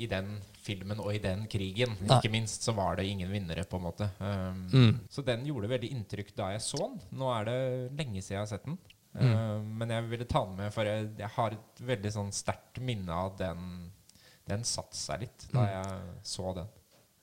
[0.00, 2.18] I den filmen og i den krigen, Nei.
[2.18, 4.10] ikke minst, så var det ingen vinnere, på en måte.
[4.20, 4.98] Um, Mm.
[5.10, 6.98] Så den gjorde veldig inntrykk da jeg så den.
[7.20, 7.60] Nå er det
[7.98, 8.78] lenge siden jeg har sett den.
[9.14, 9.30] Mm.
[9.32, 12.78] Uh, men jeg ville ta den med, for jeg, jeg har et veldig sånn sterkt
[12.84, 13.64] minne av den.
[14.50, 15.72] Den satte seg litt da Mm.
[15.72, 16.68] jeg så den.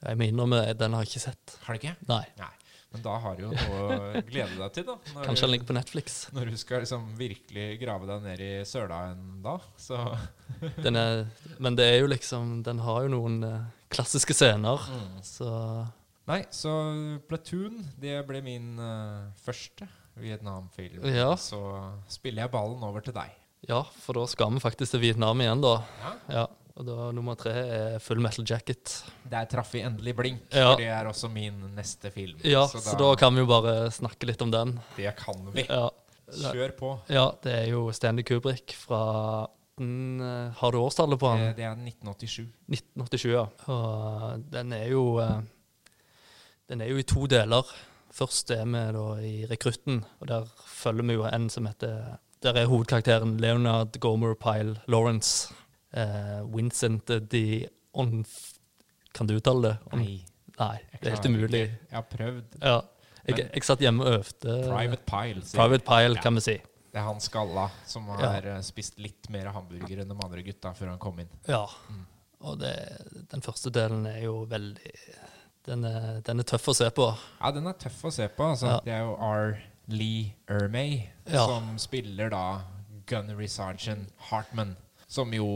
[0.05, 1.57] Jeg må innrømme, den har jeg ikke sett.
[1.65, 1.95] Har du ikke?
[2.07, 2.23] Nei.
[2.37, 2.51] Nei.
[2.93, 4.95] Men da har du jo noe å glede deg til, da.
[5.26, 6.15] Kanskje han ligger på Netflix.
[6.32, 10.00] når du skal liksom virkelig grave deg ned i søla en dag, så
[10.86, 11.26] Den er,
[11.60, 15.17] men det er jo liksom Den har jo noen eh, klassiske scener, Mm.
[15.23, 15.52] så
[16.28, 16.71] Nei, så
[17.28, 19.86] Platoon, det ble min uh, første
[20.19, 21.06] Vietnam-film.
[21.08, 21.30] Ja.
[21.39, 21.60] Så
[22.12, 23.32] spiller jeg ballen over til deg.
[23.69, 25.76] ja, for da skal vi faktisk til Vietnam igjen, da.
[26.04, 26.12] Ja.
[26.41, 26.45] Ja,
[26.77, 28.91] og da nummer tre er Full Metal Jacket.
[29.29, 30.71] Der traff vi endelig blink, Ja.
[30.71, 32.37] for det er også min neste film.
[32.45, 34.75] Ja, så da, kan vi jo bare snakke litt om den.
[34.95, 35.65] Det kan vi.
[35.67, 35.89] Ja,
[36.27, 36.89] Kjør på.
[37.09, 39.47] ja det er jo Stanley Kubrick fra
[39.79, 41.53] den, eh, Har du årstallet på han?
[41.55, 42.49] Det er 1987.
[42.69, 43.45] 1987, ja.
[43.71, 45.41] Og den er jo eh,
[46.67, 47.63] Den er jo i to deler.
[48.11, 52.53] Først er vi da i Rekrutten, og der følger vi jo en som heter Der
[52.57, 55.53] er hovedkarakteren Leonard Gomer Pyle Lawrence.
[55.93, 58.38] Eh, Vincent de Onf...
[59.13, 59.76] Kan du uttale det?
[59.91, 60.17] On- Nei,
[60.58, 61.63] Nei, det er helt umulig.
[61.89, 62.58] Jeg har prøvd.
[62.62, 62.82] Ja.
[63.28, 64.58] Jeg, jeg satt hjemme og øvde.
[64.67, 65.45] Private Pile.
[65.54, 66.21] Private Pile, Ja.
[66.23, 66.58] kan vi si.
[66.88, 68.60] Det er han skalla som har ja.
[68.65, 71.30] spist litt mer hamburger enn de andre gutta før han kom inn.
[71.50, 71.65] Ja.
[71.91, 72.06] Mm.
[72.47, 72.73] Og det,
[73.32, 74.93] den første delen er jo veldig
[75.67, 77.10] den er, den er tøff å se på.
[77.41, 78.45] Ja, den er tøff å se på.
[78.54, 78.69] Altså.
[78.71, 78.80] Ja.
[78.86, 79.58] Det er jo R.
[79.91, 80.97] Lee Ermay
[81.28, 82.62] som spiller da
[83.08, 84.76] Gunnery Sergeant Hartman,
[85.07, 85.47] som jo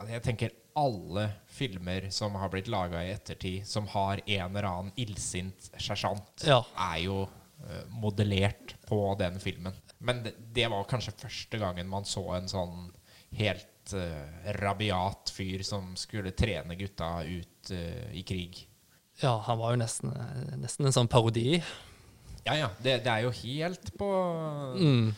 [0.00, 4.92] Jeg tenker alle filmer som har blitt laga i ettertid, som har en eller annen
[4.96, 6.62] illsint sersjant, Ja.
[6.78, 7.18] er jo
[7.60, 9.74] eh, modellert på den filmen.
[9.98, 12.88] Men det, det var kanskje første gangen man så en sånn
[13.36, 18.62] helt uh, rabiat fyr som skulle trene gutta ut uh, i krig.
[19.20, 20.14] Ja, han var jo nesten,
[20.56, 21.58] nesten en sånn parodi.
[22.46, 22.70] Ja, ja.
[22.80, 24.08] Det, det er jo helt på
[24.80, 25.10] Mm.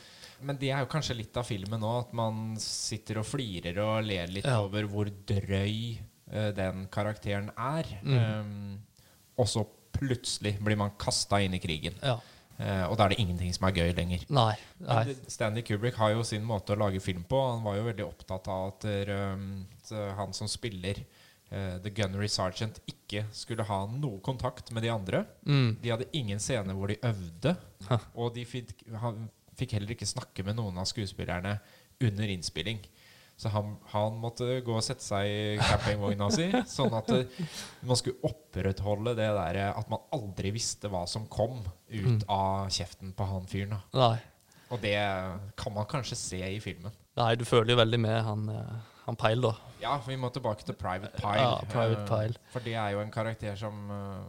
[0.42, 4.02] Men det er jo kanskje litt av filmen nå, at man sitter og flirer og
[4.08, 4.58] ler litt Ja.
[4.64, 5.98] over hvor drøy
[6.32, 7.88] uh, den karakteren er.
[8.02, 8.18] Mm.
[8.18, 8.78] Um,
[9.38, 11.94] og så plutselig blir man kasta inn i krigen.
[12.02, 12.18] Ja.
[12.58, 14.24] Uh, og da er det ingenting som er gøy lenger.
[14.30, 14.54] Nei.
[14.82, 15.16] nei.
[15.32, 17.40] Stanley Kubrick har jo sin måte å lage film på.
[17.54, 19.46] Han var jo veldig opptatt av at um,
[20.18, 21.00] han som spiller
[21.52, 25.18] The Gunnery Sergeant, ikke skulle ha noe kontakt med de andre.
[25.44, 25.74] Mm.
[25.82, 27.52] De hadde ingen scener hvor de øvde,
[27.90, 27.98] Ha.
[28.16, 28.70] og de fikk,
[29.02, 29.26] han
[29.58, 31.56] fikk heller ikke snakke med noen av skuespillerne
[32.02, 32.80] under innspilling.
[33.36, 37.46] Så han, han måtte gå og sette seg i campingvogna si, sånn at det,
[37.88, 43.14] man skulle opprettholde det der at man aldri visste hva som kom ut av kjeften
[43.16, 43.80] på han fyren.
[44.72, 44.94] Og det
[45.58, 46.94] kan man kanskje se i filmen.
[47.18, 49.74] Nei, du føler jo veldig med han, eh, han Pile, da.
[49.82, 51.42] Ja, vi må tilbake til Private Pile.
[51.42, 52.46] Ja, Private eh, Pile.
[52.54, 54.22] For det er jo en karakter som eh,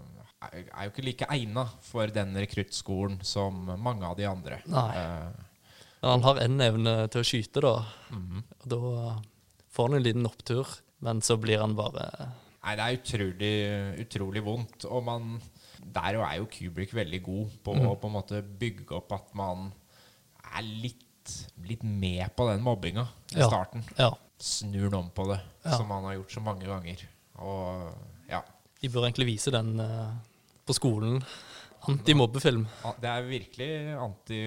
[0.51, 4.62] er jo ikke like egna for den rekruttskolen som mange av de andre.
[4.67, 4.89] Nei.
[4.97, 5.32] Eh,
[6.03, 7.86] Men han har en evne til å skyte, da.
[8.12, 8.43] mhm.
[8.63, 9.21] Og da
[9.71, 10.67] får han en liten opptur,
[11.01, 12.32] men så blir han bare
[12.63, 13.56] Nei, det er utrolig,
[14.06, 14.86] utrolig vondt.
[14.86, 15.41] Og man
[15.93, 17.88] Der er jo Kubrick veldig god på Mm.
[17.89, 19.73] å på en måte bygge opp at man
[20.56, 23.03] er litt, litt med på den mobbinga
[23.36, 23.49] i Ja.
[23.49, 23.84] starten.
[23.97, 24.12] Ja.
[24.39, 25.77] Snur den om på det, Ja.
[25.77, 26.97] som han har gjort så mange ganger.
[27.38, 27.93] Og
[28.29, 28.41] ja.
[28.82, 30.12] De bør egentlig vise den eh,
[30.65, 31.19] på skolen.
[31.89, 32.63] Antimobbefilm.
[33.04, 33.67] Det er virkelig
[33.99, 34.38] anti,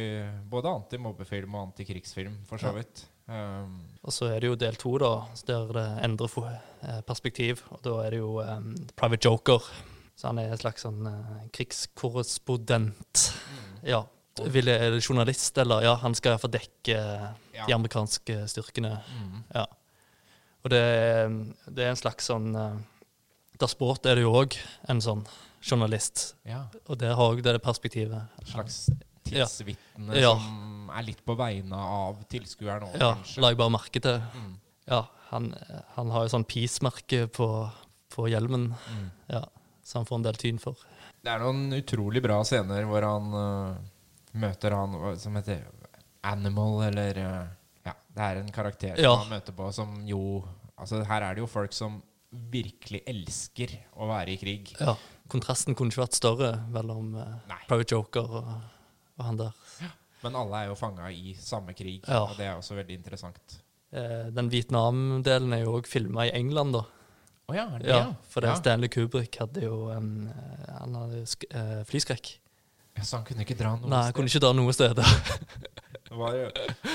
[0.49, 3.03] både antimobbefilm og antikrigsfilm, for så vidt.
[3.29, 3.75] Um,
[4.07, 5.11] Og så er det jo del to, da,
[5.49, 7.61] der det endrer eh, perspektiv.
[7.75, 9.67] Og da er det jo um, Private Joker.
[10.17, 13.27] Så han er en slags sånn uh, krigskorrespondent.
[13.85, 14.05] Ja.
[14.53, 17.27] Vil er det journalist, eller Ja, han skal iallfall dekke eh,
[17.57, 17.67] Ja.
[17.67, 18.95] de amerikanske styrkene.
[19.13, 19.43] mm.
[19.55, 19.67] Ja.
[20.65, 20.83] Og det,
[21.69, 22.79] det er en slags sånn uh,
[23.61, 24.57] Der sport er det jo òg
[24.91, 25.23] en sånn
[25.63, 26.35] journalist.
[26.47, 26.65] Ja.
[26.89, 28.29] Og der har òg det perspektivet.
[28.41, 28.91] En slags
[29.27, 30.35] tidsvitne Ja.
[30.39, 33.41] som er litt på vegne av tilskueren òg, Ja, kanskje.
[33.43, 34.21] la jeg bare merke til.
[34.35, 34.55] Mm.
[34.89, 35.55] Ja, han,
[35.97, 37.49] han har jo sånn peace-merke på,
[38.15, 38.69] på hjelmen.
[38.93, 39.11] Mm.
[39.29, 39.45] Ja,
[39.83, 40.77] så han får en del tyn for.
[41.23, 43.77] Det er noen utrolig bra scener hvor han uh,
[44.39, 45.65] møter han som heter
[46.23, 47.47] Animal, eller uh,
[47.87, 49.17] Ja, det er en karakter Ja.
[49.17, 50.45] han møter på som jo
[50.79, 52.03] Altså, her er det jo folk som
[52.53, 54.75] virkelig elsker å være i krig.
[54.79, 54.93] Ja,
[55.33, 58.51] Kontrasten kunne ikke vært større mellom uh, Private Joker og,
[59.19, 59.53] og han der.
[60.25, 62.23] Men alle er jo fanga i samme krig, Ja.
[62.25, 63.59] og det er også veldig interessant.
[63.93, 66.83] Eh, den Vietnam-delen er jo òg filma i England, da.
[67.49, 68.01] Oh, ja, det Ja,
[68.33, 68.57] for det ja.
[68.59, 72.33] Stanley Kubrick hadde jo en, eh, han hadde eh, flyskrekk.
[72.97, 74.99] ja, Så han kunne ikke dra noe Nei, han kunne ikke dra noe sted.
[76.07, 76.49] Det var jo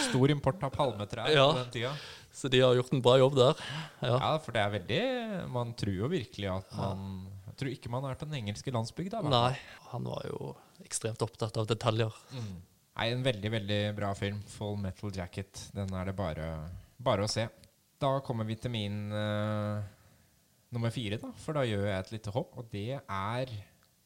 [0.10, 1.46] stor import av palmetrær Ja.
[1.52, 1.94] på den tida.
[2.34, 3.56] Så de har gjort en bra jobb der.
[4.02, 4.17] Ja.
[4.17, 7.28] Ja, for det er veldig Man tror jo virkelig at man
[7.62, 9.21] tror ikke man er på den engelske landsbygda.
[9.24, 9.30] da.
[9.30, 9.56] Nei,
[9.93, 10.52] han var jo
[10.84, 12.12] ekstremt opptatt av detaljer.
[12.34, 12.52] Mm.
[12.97, 14.41] Nei, en veldig, veldig bra film.
[14.58, 15.67] Full Metal Jacket.
[15.74, 16.50] Den er det bare,
[17.00, 17.45] bare å se.
[18.02, 19.80] Da kommer vi til min uh,
[20.74, 21.30] nummer fire, da.
[21.38, 23.52] For da gjør jeg et lite hopp, og det er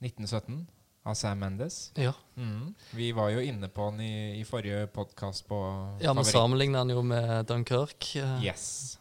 [0.03, 0.65] 1917
[1.05, 1.91] av Sam Mendes.
[2.01, 2.73] Ja, Mm.
[2.91, 5.55] Vi var jo inne på han i, i forrige podkast på
[6.01, 8.19] ja Vi favoritt- sammenligner han jo med Dunkerque.
[8.19, 8.97] eh, Yes.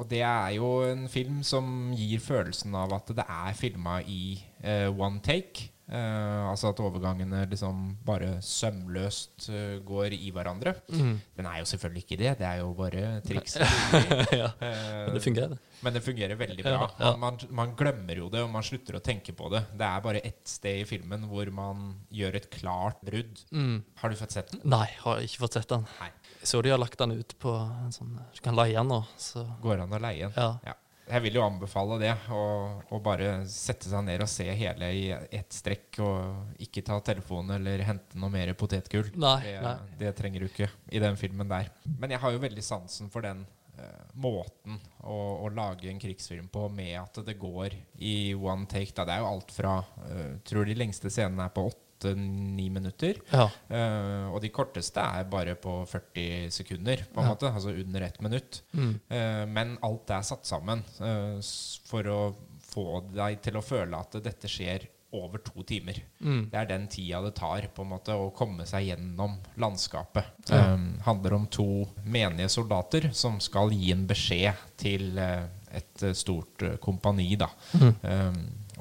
[0.00, 4.38] Og det er jo en film som gir følelsen av at det er filma i
[4.64, 5.68] uh, one take.
[5.92, 10.72] Uh, altså at overgangene liksom bare sømløst uh, går i hverandre.
[10.88, 11.18] Mm.
[11.36, 13.58] Den er jo selvfølgelig ikke det, det er jo bare triks.
[14.40, 14.48] ja,
[15.04, 15.58] men det fungerer.
[15.84, 16.86] men det fungerer veldig bra.
[17.02, 19.66] Man, man, man glemmer jo det, og man slutter å tenke på det.
[19.76, 23.44] Det er bare ett sted i filmen hvor man gjør et klart brudd.
[23.52, 23.82] Mm.
[24.00, 24.64] Har du fått sett den?
[24.72, 25.84] Nei, har ikke fått sett den.
[26.00, 26.08] Nei.
[26.42, 29.02] Jeg så de har lagt den ut på en sånn Du kan leie den nå,
[29.20, 30.38] så Går an å leie den?
[30.38, 30.54] ja.
[30.66, 30.78] Ja.
[31.12, 35.52] Jeg vil jo anbefale det, å, bare sette seg ned og se hele i ett
[35.52, 39.10] strekk, og ikke ta telefonen eller hente noe mer potetgull.
[39.20, 39.74] Nei, det, nei.
[39.98, 41.72] det trenger du ikke i den filmen der.
[41.98, 43.42] Men jeg har jo veldig sansen for den
[43.76, 48.94] eh, måten å, å lage en krigsfilm på med at det går i one take.
[48.94, 49.04] Da.
[49.08, 51.66] Det er jo alt fra uh, Tror de lengste scenene er på
[52.02, 53.14] åtte-ni minutter.
[53.32, 53.48] ja.
[53.70, 57.34] Uh, og de korteste er bare på 40 sekunder, på en Ja.
[57.34, 57.52] måte.
[57.54, 58.62] Altså under ett minutt.
[58.74, 59.00] Mm.
[59.10, 61.40] Uh, men alt er satt sammen uh,
[61.86, 62.34] for å
[62.72, 65.98] få deg til å føle at dette skjer over to timer.
[66.24, 66.48] Mm.
[66.50, 70.24] Det er den tida det tar på en måte å komme seg gjennom landskapet.
[70.48, 70.78] Det Ja.
[71.04, 77.36] handler om to menige soldater som skal gi en beskjed til et stort kompani.
[77.36, 77.50] da.
[77.74, 77.94] Mm.
[78.02, 78.32] Eh,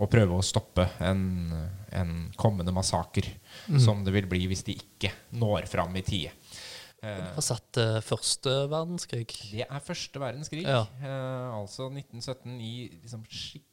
[0.01, 1.23] og prøve å stoppe en,
[1.93, 3.29] en kommende massaker,
[3.69, 3.77] Mm.
[3.83, 6.31] som det vil bli hvis de ikke når fram i tide.
[7.03, 9.25] Eh, Har satt eh, første verdenskrig.
[9.51, 10.63] det er første verdenskrig.
[10.65, 10.85] Ja.
[11.01, 12.71] Eh, altså 1917 i
[13.03, 13.23] liksom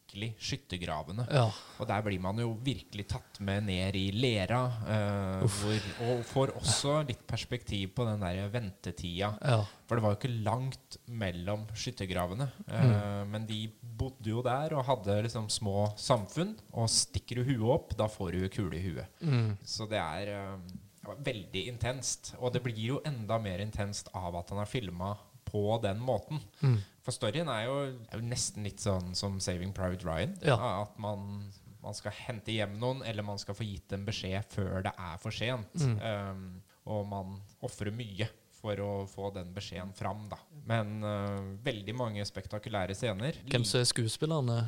[0.08, 1.26] skikkelig skyttergravene.
[1.30, 1.50] Ja.
[1.80, 4.60] Og der blir man jo virkelig tatt med ned i lera.
[4.88, 9.38] eh, hvor, og får også litt perspektiv på den der ventetida.
[9.42, 9.64] ja.
[9.88, 12.50] For det var jo ikke langt mellom skyttergravene.
[12.68, 13.30] Eh, Mm.
[13.30, 16.56] Men de bodde jo der og hadde liksom små samfunn.
[16.72, 19.06] Og stikker du huet opp, da får du kule i huet.
[19.22, 19.56] Mm.
[19.64, 22.34] Så det er eh, veldig intenst.
[22.38, 26.40] Og det blir jo enda mer intenst av at han har filma på den måten.
[26.62, 26.78] Mm.
[27.08, 27.76] For storyen er jo,
[28.12, 30.34] er jo nesten litt sånn som 'Saving Private Ryan'.
[30.44, 30.58] Ja.
[30.82, 31.46] At man,
[31.80, 35.14] man skal hente hjem noen, eller man skal få gitt en beskjed før det er
[35.22, 35.72] for sent.
[35.80, 35.96] Mm.
[36.04, 36.44] Um,
[36.84, 40.36] og man ofrer mye for å få den beskjeden fram, da.
[40.68, 43.40] Men uh, veldig mange spektakulære scener.
[43.48, 44.58] Hvem som er skuespillerne?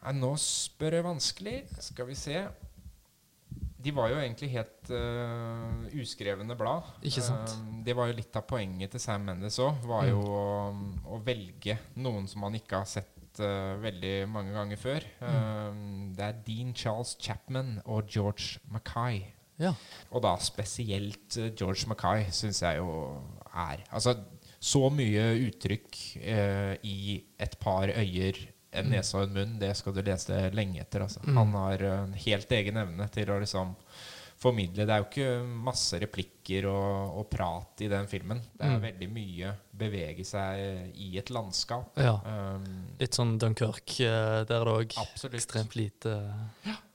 [0.00, 1.56] Nei, nå spør jeg vanskelig.
[1.84, 2.46] Skal vi se.
[3.80, 6.88] De var jo egentlig helt uh, uskrevne blad.
[7.06, 7.54] Ikke sant?
[7.56, 9.80] Uh, det var jo litt av poenget til Sam Mendes òg.
[9.88, 10.44] Var jo å,
[11.14, 15.06] å velge noen som man ikke har sett uh, veldig mange ganger før.
[15.24, 15.80] Eh,
[16.16, 19.24] det er Dean Charles Chapman og George Mackay.
[19.60, 19.74] Ja.
[20.12, 22.94] Og da spesielt George Mackay syns jeg jo
[23.50, 24.14] er Altså,
[24.56, 25.98] så mye uttrykk
[26.86, 28.38] i et par øyer,
[28.72, 31.02] en nese og en munn, det skal du lese lenge etter.
[31.02, 31.20] Altså.
[31.26, 31.36] Mm.
[31.36, 33.74] Han har eh, en helt egen evne til å liksom
[34.40, 34.86] formidle.
[34.88, 38.40] Det er jo ikke masse replikker og, og prat i den filmen.
[38.56, 38.82] Det er Mm.
[38.86, 41.90] veldig mye bevege seg i et landskap.
[42.00, 42.14] ja.
[42.24, 42.64] Um,
[42.98, 44.00] Litt sånn Dunkerque.
[44.06, 46.14] eh, Der er det òg ekstremt lite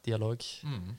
[0.04, 0.42] dialog.
[0.64, 0.96] Mm.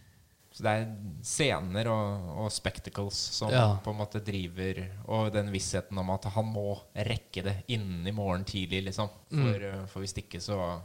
[0.56, 0.86] Så det er
[1.28, 3.66] scener og, og spectacles som Ja.
[3.84, 4.78] på en måte driver
[5.12, 9.10] Og den vissheten om at han må rekke det innen i morgen tidlig, liksom.
[9.28, 9.86] For, Mm.
[9.92, 10.80] for hvis ikke så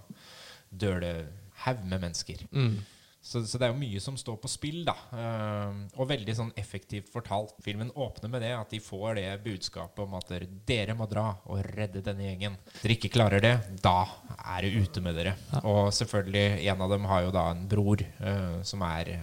[0.71, 1.13] dør det
[1.63, 2.43] haug med mennesker.
[2.51, 2.81] Mm.
[3.23, 4.95] Så, så det er jo mye som står på spill, da.
[5.13, 7.53] Uh, og veldig sånn effektivt fortalt.
[7.61, 10.31] Filmen åpner med det, at de får det budskapet om at
[10.65, 12.55] dere må dra og redde denne gjengen.
[12.71, 13.53] Hvis dere ikke klarer det,
[13.85, 14.07] da
[14.55, 15.35] er det ute med dere.
[15.61, 19.13] Og selvfølgelig, en av dem har jo da en bror uh, som er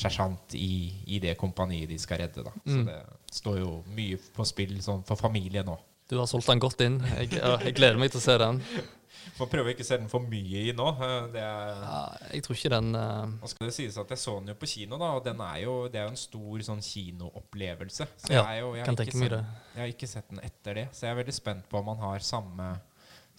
[0.00, 0.70] sersjant i,
[1.14, 2.54] i det kompaniet de skal redde, da.
[2.64, 2.86] Så Mm.
[2.88, 3.00] det
[3.36, 5.76] står jo mye på spill sånn for familien nå.
[6.10, 6.96] Du har solgt den godt inn.
[7.20, 8.62] Jeg, jeg gleder meg til å se den.
[9.36, 10.86] Får prøve ikke å se den for mye i nå.
[10.96, 11.80] uh, det er...
[11.82, 12.00] Ja,
[12.32, 13.30] jeg tror ikke den uh...
[13.42, 15.58] Og skal det sies at Jeg så den jo på kino, da og den er
[15.64, 18.06] jo, det er jo en stor sånn kinoopplevelse.
[18.16, 19.34] Så Ja, jeg, er jo, jeg, kan har sett,
[19.74, 22.02] jeg har ikke sett den etter det, så jeg er veldig spent på om han
[22.06, 22.70] har samme,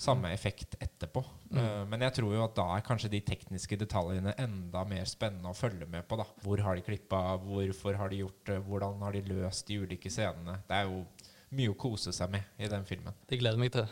[0.01, 1.23] samme effekt etterpå.
[1.51, 1.57] Mm.
[1.59, 5.51] Uh, men jeg tror jo at da er kanskje de tekniske detaljene enda mer spennende
[5.51, 6.17] å følge med på.
[6.19, 9.81] da Hvor har de klippa, hvorfor har de gjort det, hvordan har de løst de
[9.83, 10.57] ulike scenene.
[10.67, 11.03] Det er jo
[11.57, 13.15] mye å kose seg med i den filmen.
[13.29, 13.85] Det gleder meg til.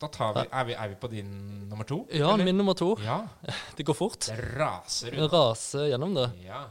[0.00, 1.32] Da tar vi, er, vi, er vi på din
[1.68, 2.04] nummer to?
[2.08, 2.46] Ja, eller?
[2.48, 2.94] min nummer to.
[3.04, 3.18] Ja,
[3.76, 4.30] Det går fort.
[4.30, 5.28] det raser unna.
[5.28, 6.28] raser gjennom det.
[6.46, 6.62] Ja.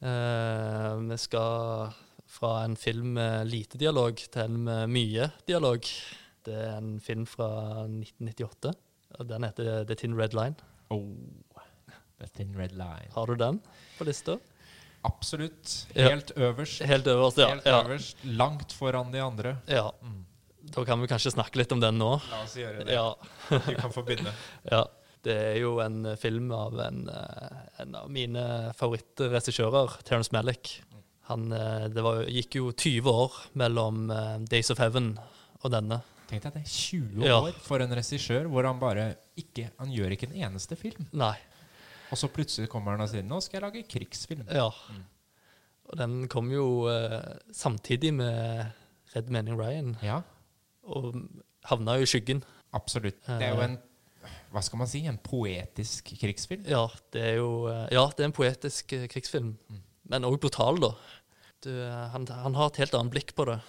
[0.00, 1.92] Uh, vi skal
[2.30, 5.84] fra en film med lite dialog til en med mye dialog.
[6.50, 7.48] Det er en film fra
[7.86, 8.74] 1998.
[9.18, 10.56] og Den heter The Tin Red Line.
[10.90, 11.06] Oh,
[12.18, 13.10] the Tin red line.
[13.14, 13.60] Har du den
[13.98, 14.36] på lista?
[15.06, 15.86] Absolutt.
[15.94, 16.10] Ja.
[16.10, 16.82] Helt øverst.
[16.84, 17.48] Helt øverst, ja.
[17.54, 17.78] Helt ja.
[17.84, 18.24] øverst.
[18.24, 19.56] Langt foran de andre.
[19.68, 19.90] ja.
[20.02, 20.26] Mm.
[20.70, 22.10] Da kan vi kanskje snakke litt om den nå.
[22.30, 22.92] La oss gjøre det.
[22.94, 23.14] Ja.
[23.66, 24.34] Du kan få begynne.
[24.70, 24.84] ja.
[25.24, 28.44] Det er jo en film av en, eh, en av mine
[28.76, 30.82] favorittregissører, Terence Malick.
[31.28, 35.18] Han, eh, det var, gikk jo 20 år mellom eh, Days of Heaven
[35.60, 36.00] og denne.
[36.30, 36.64] Tenk deg det.
[36.70, 37.40] 20 Ja.
[37.42, 41.06] år for en regissør hvor han bare ikke Han gjør ikke en eneste film.
[41.12, 41.34] Nei.
[42.10, 44.46] Og så plutselig kommer han og sier 'Nå skal jeg lage krigsfilm'.
[44.54, 44.70] Ja.
[44.90, 45.04] Mm.
[45.90, 48.70] Og den kom jo uh, samtidig med
[49.14, 50.20] Red Manning Ryan, Ja,
[50.84, 51.14] og
[51.64, 52.44] havna jo i skyggen.
[52.72, 53.18] absolutt.
[53.26, 53.78] Det er jo en
[54.52, 55.06] Hva skal man si?
[55.06, 56.64] En poetisk krigsfilm.
[56.66, 59.80] Ja, det er jo eh, Ja, det er en poetisk eh, krigsfilm, Mm.
[60.10, 60.90] men òg brutal, da.
[61.62, 63.60] Du, eh, han, han har et helt annet blikk på det.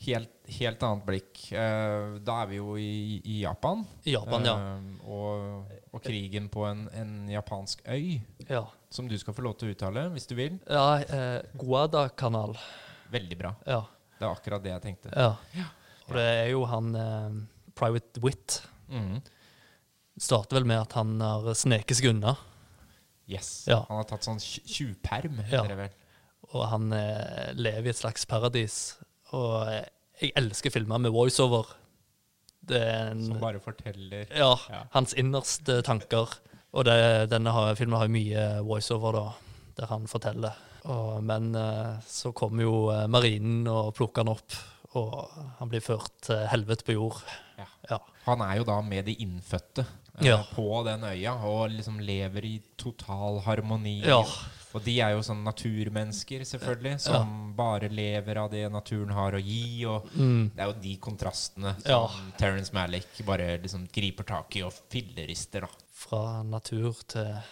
[0.00, 1.40] Helt, helt annet blikk.
[1.52, 3.82] Eh, da er vi jo i, i Japan.
[4.08, 4.54] I Japan, ja.
[4.56, 9.58] Eh, og, og krigen på en, en japansk øy, Ja, som du skal få lov
[9.60, 10.56] til å uttale hvis du vil.
[10.70, 12.56] ja eh, Guadakanal.
[13.12, 13.52] Veldig bra.
[13.68, 13.82] Ja,
[14.16, 15.12] Det er akkurat det jeg tenkte.
[15.12, 15.68] ja.
[16.08, 17.36] Og det er jo han eh,
[17.78, 18.56] Private Wit.
[18.90, 19.20] Mm.
[20.20, 22.32] Starter vel med at han har sneket seg unna.
[23.30, 23.66] Yes.
[23.70, 23.82] Ja.
[23.88, 25.92] Han har tatt sånn tj- tjuvperm, heter det vel.
[26.50, 28.80] Og han eh, lever i et slags paradis.
[29.36, 29.84] Og eh,
[30.20, 31.66] jeg elsker filmer med voiceover.
[32.70, 34.82] Det er en Som bare forteller Ja, Ja.
[34.92, 36.28] hans innerste tanker.
[36.72, 39.24] Og det, denne har, filmen har jo mye voiceover, da,
[39.80, 40.52] der han forteller.
[40.84, 44.54] Og, men eh, så kommer jo eh, marinen og plukker han opp,
[44.94, 47.18] og han blir ført til helvete på jord.
[47.58, 47.66] Ja.
[47.90, 47.98] Ja.
[48.28, 49.86] Han er jo da med de innfødte
[50.22, 50.42] Ja.
[50.54, 54.00] på den øya og liksom lever i total harmoni.
[54.04, 54.22] Ja.
[54.74, 59.40] Og de er jo sånn naturmennesker, selvfølgelig, som bare lever av det naturen har å
[59.42, 59.84] gi.
[59.86, 60.50] Og Mm.
[60.54, 62.06] det er jo de kontrastene Ja.
[62.06, 65.60] som Terence Malick bare liksom griper tak i og fillerister.
[65.62, 65.68] da.
[65.92, 67.42] Fra natur til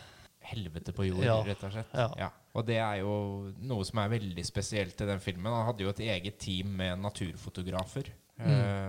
[0.49, 1.43] Helvete på jord, Ja.
[1.43, 2.17] rett og slett.
[2.17, 2.31] Ja.
[2.55, 5.45] Og det er jo noe som er veldig spesielt i den filmen.
[5.53, 8.07] Han hadde jo et eget team med naturfotografer
[8.41, 8.47] Mm.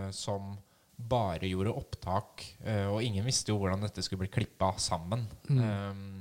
[0.07, 0.57] eh, som
[0.97, 2.55] bare gjorde opptak.
[2.65, 5.27] eh, og ingen visste jo hvordan dette skulle bli klippa sammen.
[5.49, 5.59] Mm.
[5.91, 6.18] Um,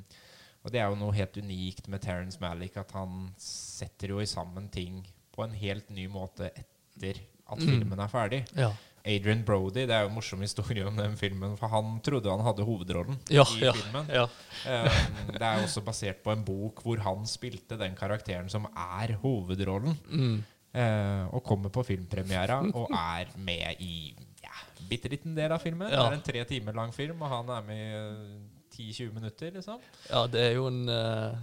[0.68, 4.28] og det er jo noe helt unikt med Terence Malick, at han setter jo i
[4.28, 5.00] sammen ting
[5.32, 7.64] på en helt ny måte etter at Mm.
[7.70, 8.42] filmen er ferdig.
[8.58, 8.68] Ja.
[9.08, 12.42] Adrian Brody, det er jo en morsom historie om den filmen, for han trodde han
[12.44, 14.10] hadde hovedrollen Ja, i ja, filmen.
[14.12, 14.24] ja.
[14.68, 19.14] Um, det er også basert på en bok hvor han spilte den karakteren som er
[19.22, 19.96] hovedrollen.
[20.10, 20.44] Mm.
[20.76, 24.12] uh, og kommer på filmpremiera og er med i
[24.44, 24.52] ja,
[24.90, 25.88] bitte liten del av filmen.
[25.88, 29.52] Det er en tre timer lang film, og han er med i eh, 10-20 minutter,
[29.54, 29.80] liksom.
[30.08, 31.38] Ja, det er jo en eh,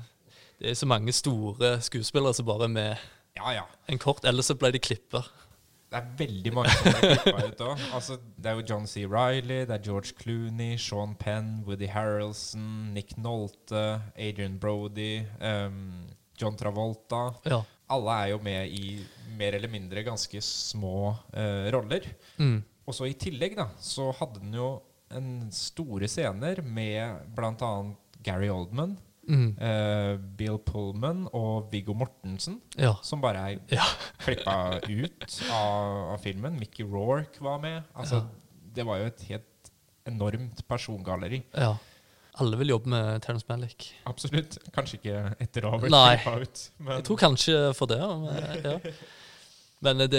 [0.59, 3.65] Det er så mange store skuespillere som bare er med Ja, ja.
[3.91, 5.25] en kort, ellers så ble de klippa.
[5.91, 7.83] Det er veldig mange som er klippa ut òg.
[7.95, 9.03] Altså, det er jo John C.
[9.05, 16.07] Riley, det er George Clooney, Sean Penn, Woody Harrelson, Nick Nolte, Adrian Brody, um,
[16.41, 17.29] John Travolta.
[17.47, 17.61] Ja.
[17.91, 18.97] Alle er jo med i
[19.37, 22.07] mer eller mindre ganske små uh, roller.
[22.39, 22.63] Mm.
[22.85, 24.69] Og så i tillegg da, så hadde den jo
[25.11, 27.73] en store scener med bl.a.
[28.23, 29.55] Gary Oldman, Mm.
[29.57, 32.91] uh, Bill Pullman og Viggo Mortensen, Ja.
[33.01, 33.81] som bare er Ja.
[34.19, 36.59] klippa ut av, av filmen.
[36.59, 37.83] Mickey Rourke var med.
[37.95, 38.27] Altså,
[38.75, 39.71] Det var jo et helt
[40.05, 41.43] enormt persongalleri.
[41.57, 41.75] ja.
[42.37, 43.93] Alle vil jobbe med Terence Malick.
[44.05, 44.57] Absolutt.
[44.75, 46.69] Kanskje ikke etter å ha blitt klippa ut.
[46.79, 47.99] Men Jeg tror kanskje for det.
[47.99, 48.91] Men, ja.
[49.81, 50.09] men det,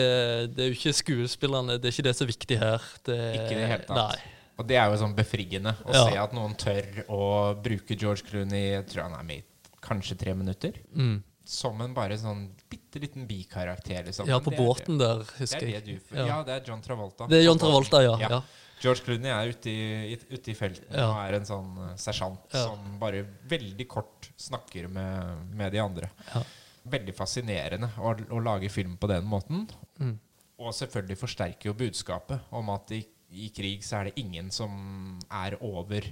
[0.57, 2.83] det er jo ikke skuespillerne, det er ikke det som er viktig her.
[3.05, 3.97] Det, Ikke det hele tatt.
[3.97, 4.19] Nei.
[4.59, 6.05] Og det er jo sånn befriende å Ja.
[6.09, 7.23] se at noen tør å
[7.63, 9.45] bruke George Clooney Jeg tror han er med i
[9.83, 10.73] kanskje tre minutter.
[10.95, 11.23] Mm.
[11.47, 14.05] Som en bare sånn bitte liten bikarakter.
[14.09, 14.27] Liksom.
[14.27, 15.85] Ja, på det båten der, Det, husker det er jeg.
[15.85, 16.27] det du Ja.
[16.27, 16.43] ja.
[16.43, 17.29] det er John Travolta.
[17.29, 18.17] Det er John Travolta, ja.
[18.19, 18.41] ja.
[18.81, 22.65] George Clooney er ute i, ute i felten og er en sånn eh, sersjant Ja.
[22.67, 26.11] som bare veldig kort snakker med, med de andre.
[26.35, 26.43] Ja.
[26.89, 29.69] Veldig fascinerende å, å lage film på den måten.
[30.01, 30.19] Mm.
[30.59, 33.05] Og selvfølgelig forsterker jo budskapet om at i,
[33.37, 36.07] i krig så er det ingen som er over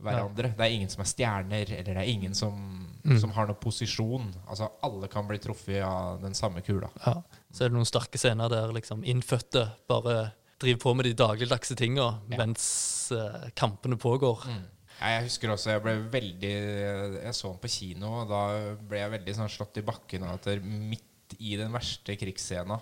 [0.00, 0.54] hverandre.
[0.56, 3.18] Det er ingen som er stjerner, eller det er ingen som, Mm.
[3.20, 4.26] som har noen posisjon.
[4.46, 6.90] Altså Alle kan bli truffet av den samme kula.
[7.06, 7.14] Ja.
[7.52, 11.76] Så er det noen sterke scener der liksom innfødte bare driver på med de dagligdagse
[11.76, 12.36] tinga Ja.
[12.36, 14.44] mens uh, kampene pågår.
[15.00, 18.98] Ja, Jeg husker også jeg ble veldig Jeg så den på kino, og da ble
[18.98, 22.80] jeg veldig sånn slått i bakken av at midt i den verste krigsscena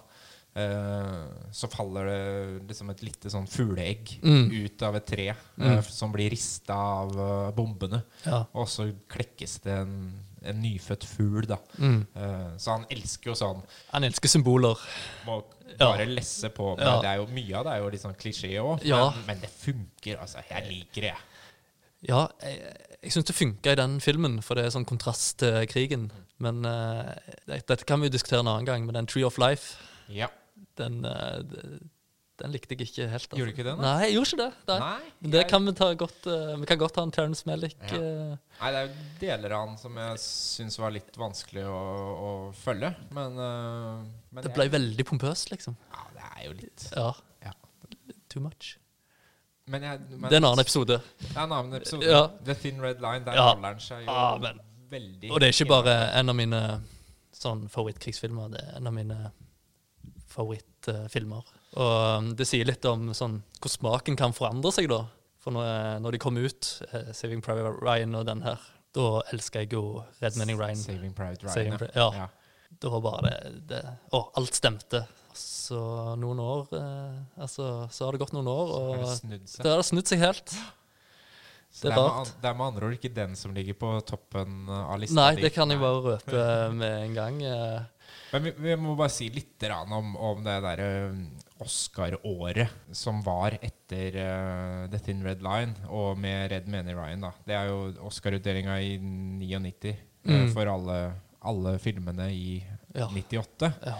[1.52, 4.50] så faller det liksom et lite sånn fugleegg Mm.
[4.64, 5.26] ut av et tre
[5.58, 5.66] Mm.
[5.78, 8.02] eh, som blir rista av eh, bombene.
[8.26, 8.44] Ja.
[8.54, 9.94] Og så klekkes det en,
[10.42, 11.58] en nyfødt fugl, da.
[11.78, 12.06] Mm.
[12.16, 14.76] Eh, så han elsker jo sånn Han elsker symboler.
[15.26, 15.44] Må
[15.78, 15.92] Ja.
[15.92, 16.76] bare lesse på.
[16.76, 17.00] Men Ja.
[17.00, 18.84] det er jo, mye av det er jo litt sånn klisjé òg.
[18.84, 19.10] Ja.
[19.10, 20.42] Men, men det funker, altså.
[20.50, 21.14] Jeg liker det.
[22.08, 25.66] Ja, jeg, jeg syns det funka i den filmen, for det er sånn kontrast til
[25.66, 26.10] krigen.
[26.38, 27.12] Men uh,
[27.48, 29.76] dette kan vi jo diskutere en annen gang, men den Tree of Life,
[30.08, 30.28] Ja.
[30.78, 31.78] Den, eh,
[32.38, 33.26] den likte jeg ikke helt.
[33.26, 33.36] altså.
[33.36, 33.82] Gjorde du ikke den, da?
[33.82, 34.50] Nei, jeg gjorde ikke det.
[34.68, 34.78] Nei.
[34.78, 37.46] Nei, Men det jeg- kan vi ta godt uh, Vi kan godt ha en Terence
[37.46, 37.76] Malick.
[37.90, 37.98] Ja.
[37.98, 38.36] Uh...
[38.60, 41.80] Nei, det er jo deler av han som jeg syns var litt vanskelig å,
[42.28, 42.94] å følge.
[43.10, 45.76] Men, uh, men det jeg- ble veldig pompøst, liksom.
[45.94, 47.12] Ja, det er jo litt Ja.
[47.42, 47.52] Ja.
[48.28, 48.76] Too much.
[49.68, 51.00] Men jeg, men, Det er en annen episode.
[51.20, 52.06] Det er en annen episode.
[52.06, 52.22] Ja.
[52.44, 53.24] The Thin Red Line.
[53.24, 53.52] Der Ja.
[53.52, 54.54] holder han seg jo Ja,
[54.90, 56.62] veldig Og det er ikke bare en av mine
[57.34, 59.18] sånn favorittkrigsfilmer, det er en av mine
[60.38, 61.52] favorittfilmer.
[61.82, 65.04] Og det sier litt om sånn, hvor smaken kan forandre seg, da.
[65.42, 68.58] For når, når de kom ut, eh, 'Saving Private Ryan' og den her,
[68.96, 70.76] da elsker jeg jo 'Red Manning Ryan'.
[70.82, 71.54] Saving Private Ryan.
[71.54, 71.78] Saving ja.
[71.78, 72.28] Pri- ja.
[72.80, 75.06] Da var bare det, det Å, alt stemte.
[75.38, 75.78] Så
[76.18, 78.90] noen år eh, Altså, så har det gått noen år, og
[79.62, 80.52] det har snudd seg helt.
[81.70, 83.76] Så det er det, er med, det er med andre ord ikke den som ligger
[83.76, 85.14] på toppen av lista.
[85.18, 87.42] Nei, det kan jeg bare røpe med en gang.
[88.08, 88.32] Eh.
[88.32, 90.88] Men vi, vi må bare si litt om, om det derre
[91.64, 97.26] Oscar-året som var etter uh, The Thin Red Line, og med Red Many Ryan.
[97.26, 99.94] da Det er jo Oscar-utdelinga i 99
[100.24, 100.34] mm.
[100.34, 100.98] uh, for alle,
[101.40, 102.62] alle filmene i
[102.94, 103.08] Ja.
[103.12, 103.72] 98.
[103.84, 103.98] Ja.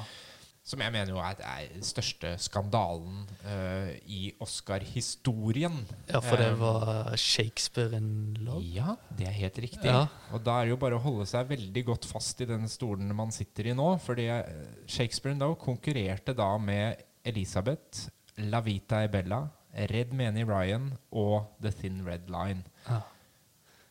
[0.69, 5.79] Som jeg mener jo er, er den største skandalen uh, i Oscar-historien.
[6.11, 8.61] ja, for det Eh, var Shakespeare in love.
[8.65, 9.89] Ja, det er helt riktig.
[9.89, 10.07] Ja.
[10.33, 13.09] Og da er det jo bare å holde seg veldig godt fast i den stolen
[13.17, 13.89] man sitter i nå.
[14.05, 14.45] Fordi eh,
[14.87, 18.09] Shakespeare in Love konkurrerte da med Elisabeth,
[18.51, 19.43] La Vita e Bella,
[19.89, 22.65] Red Meni Ryan og The Thin Red Line.
[22.89, 23.01] Ja.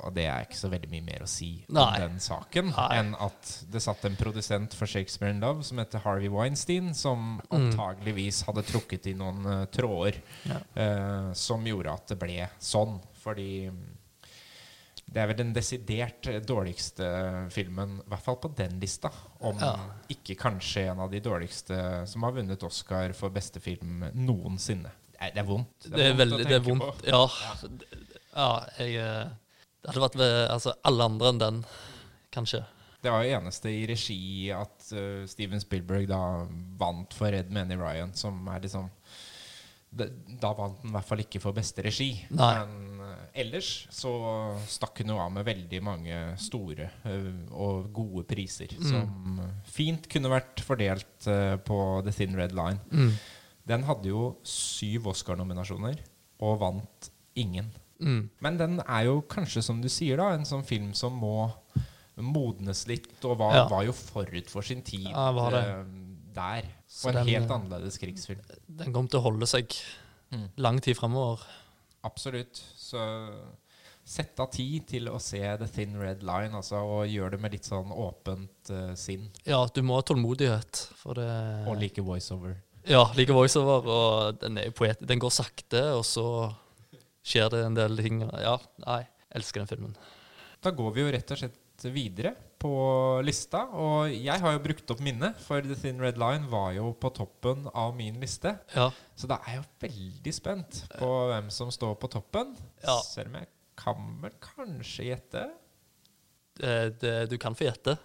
[0.05, 2.87] Og det er ikke så veldig mye mer å si om den saken Nei.
[2.99, 7.39] enn at det satt en produsent for Shakespeare in Love som heter Harvey Weinstein, som
[7.49, 10.51] antageligvis hadde trukket i noen uh, tråder Mm.
[10.51, 10.59] Ja.
[10.77, 12.99] uh, som gjorde at det ble sånn.
[13.23, 13.87] Fordi mm,
[15.07, 17.07] det er vel den desidert eh, dårligste
[17.55, 19.09] filmen, i hvert fall på den lista.
[19.39, 19.73] Om Ja.
[20.13, 21.79] ikke kanskje en av de dårligste
[22.11, 24.91] som har vunnet Oscar for beste film noensinne.
[25.11, 25.89] Det er, det er vondt.
[25.89, 26.83] Det er, vondt å veldig, det er vondt.
[26.83, 27.07] på.
[27.07, 27.23] Ja.
[28.35, 28.49] ja,
[28.83, 29.29] jeg
[29.87, 31.61] Det hadde vært ved altså, alle andre enn den,
[32.35, 32.59] kanskje.
[32.99, 36.19] Det var jo eneste i regi at uh, Steven Spielberg da
[36.79, 38.89] vant for Red Many Ryan, som er liksom
[39.97, 40.09] det,
[40.43, 42.09] Da vant han i hvert fall ikke for beste regi.
[42.35, 42.49] Nei.
[42.59, 44.11] Men eh, ellers så
[44.67, 49.39] stakk hun jo av med veldig mange store eh, og gode priser, som
[49.71, 51.29] fint kunne vært fordelt
[51.65, 52.83] på The Thin Red Line.
[52.91, 53.15] Mm.
[53.71, 56.03] Den hadde jo syv Oscar-nominasjoner
[56.43, 57.09] og vant
[57.39, 57.71] ingen.
[57.99, 58.29] Mm.
[58.41, 61.51] Men den er jo kanskje, som du sier, da, en sånn film som må
[62.17, 63.67] modnes litt, og var, Ja.
[63.69, 65.83] var jo forut for sin tid Ja, eh,
[66.33, 66.63] der.
[67.03, 68.41] Og en den, helt eh, annerledes krigsfilm.
[68.67, 69.73] Den kommer til å holde seg
[70.31, 70.49] Mm.
[70.57, 71.39] lang tid fremover.
[72.03, 72.61] Absolutt.
[72.75, 72.97] Så
[74.07, 77.51] sett av tid til å se The Thin Red Line, altså, og gjør det med
[77.51, 79.29] litt sånn åpent uh, sinn.
[79.45, 82.55] Ja, du må ha tålmodighet, for det Og like voiceover.
[82.87, 86.53] Ja, like voiceover, og den, er poet den går sakte, og så
[87.27, 88.21] skjer det en del ting.
[88.41, 89.01] Ja, nei,
[89.35, 89.95] elsker den filmen.
[90.63, 92.71] Da går vi jo rett og slett videre på
[93.25, 93.65] lista.
[93.77, 97.11] Og jeg har jo brukt opp minnet, for The Thin Red Line var jo på
[97.13, 98.55] toppen av min liste.
[98.73, 102.55] Ja, Så da er jeg jo veldig spent på hvem som står på toppen.
[102.81, 102.97] Ja.
[103.05, 105.47] Selv om jeg kan vel kanskje gjette.
[106.57, 107.97] det, det, du kan få gjette.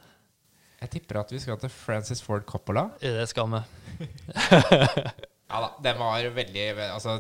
[0.83, 2.91] Jeg tipper at vi skal til Francis Ford Coppola.
[3.01, 3.63] Det skal vi.
[5.53, 7.19] Ja da, den var veldig Altså,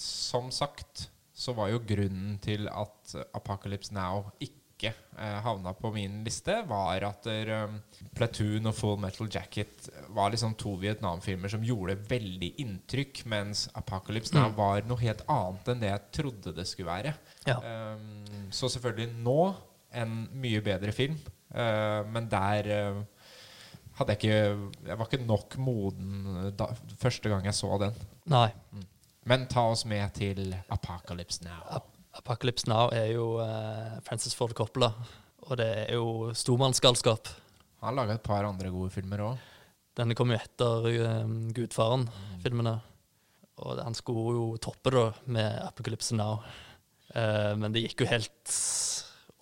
[0.00, 1.08] som sagt
[1.40, 7.04] så var jo grunnen til at Apocalypse Now ikke eh, havna på min liste, var
[7.06, 7.78] at der, um,
[8.16, 14.36] Platoon og Full Metal Jacket var liksom to Vietnam-filmer som gjorde veldig inntrykk, mens Apocalypse
[14.36, 17.14] Now var noe helt annet enn det jeg trodde det skulle være.
[17.48, 17.56] Ja.
[17.96, 19.40] Um, så selvfølgelig nå
[20.00, 21.16] en mye bedre film,
[21.56, 23.02] uh, men der uh,
[24.00, 26.70] hadde jeg ikke Jeg var ikke nok moden da,
[27.00, 27.96] første gang jeg så den.
[28.32, 28.50] Nei.
[29.28, 31.60] Men ta oss med til Apocalypse Now.
[31.70, 31.88] Ap
[32.20, 34.88] Apocalypse Now er jo uh, Francis Ford Coppola,
[35.46, 37.28] og det er jo stormannsgalskap.
[37.84, 39.44] Han laga et par andre gode filmer òg.
[39.96, 40.88] Denne kom jo etter
[41.22, 42.74] um, Gudfaren-filmene.
[43.62, 46.40] Og det- han skulle jo toppe det med Apocalypse Now.
[47.14, 48.56] uh, men det gikk jo helt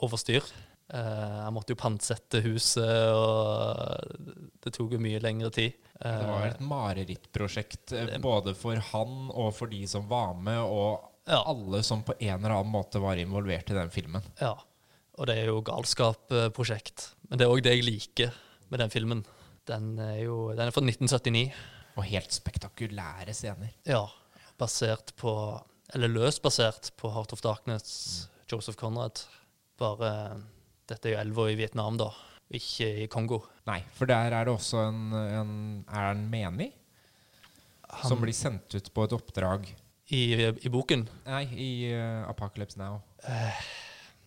[0.04, 0.44] over styr.
[0.88, 5.74] Eh, han måtte jo pantsette huset, og det tok jo mye lengre tid.
[5.98, 10.60] Det var Eh, et marerittprosjekt eh, både for han og for de som var med,
[10.62, 11.42] og Ja.
[11.44, 14.22] alle som på en eller annen måte var involvert i den filmen.
[14.40, 14.54] ja.
[15.18, 17.08] Og det er jo galskap-prosjekt.
[17.28, 18.32] Men det er òg det jeg liker
[18.70, 19.24] med den filmen.
[19.66, 21.50] Den er jo den er fra 1979.
[21.96, 23.72] Og helt spektakulære scener.
[23.84, 24.04] Ja,
[24.56, 25.32] basert på
[25.92, 29.18] Eller løst basert på Heart of Darkness, Joseph Conrad.
[29.76, 30.40] Bare
[30.88, 32.06] Dette er jo elva i Vietnam, da,
[32.54, 33.42] ikke i Kongo.
[33.68, 35.50] Nei, for der er det også en, en
[35.84, 36.70] Er han menig?
[38.04, 39.66] Som blir sendt ut på et oppdrag
[40.12, 40.20] I,
[40.64, 42.98] i boken Nei, i uh, Apocalypse Now.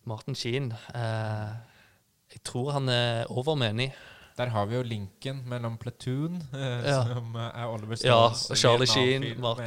[0.06, 1.52] Martin Sheen Uh,
[2.32, 3.90] Jeg tror han er overmenig.
[4.38, 7.02] Der har vi jo linken mellom Platoon, Ja.
[7.04, 9.60] som er Oliver Ja, og Charlie Sheen og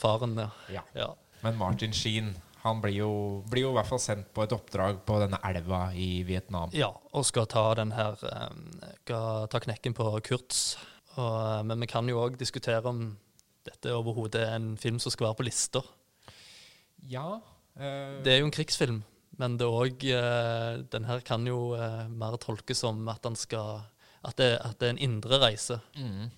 [0.00, 0.34] faren.
[0.72, 0.80] Ja.
[0.96, 1.06] ja.
[1.44, 2.32] Men Martin Sheen
[2.68, 3.10] han blir jo,
[3.50, 6.72] blir jo i hvert fall sendt på et oppdrag på denne elva i Vietnam.
[6.76, 10.76] Ja, og skal ta den her eh, Skal ta knekken på Kurtz.
[11.16, 13.16] Og, eh, men vi kan jo òg diskutere om
[13.68, 15.84] dette overhodet er en film som skal være på lister.
[17.08, 17.40] Ja.
[17.78, 18.18] Øh...
[18.24, 19.02] Det er jo en krigsfilm,
[19.38, 20.02] men det òg
[20.90, 21.76] Den her kan jo
[22.08, 23.82] mer tolkes som at skal
[24.24, 25.80] at det, at det er en indre reise.
[25.96, 26.30] mm.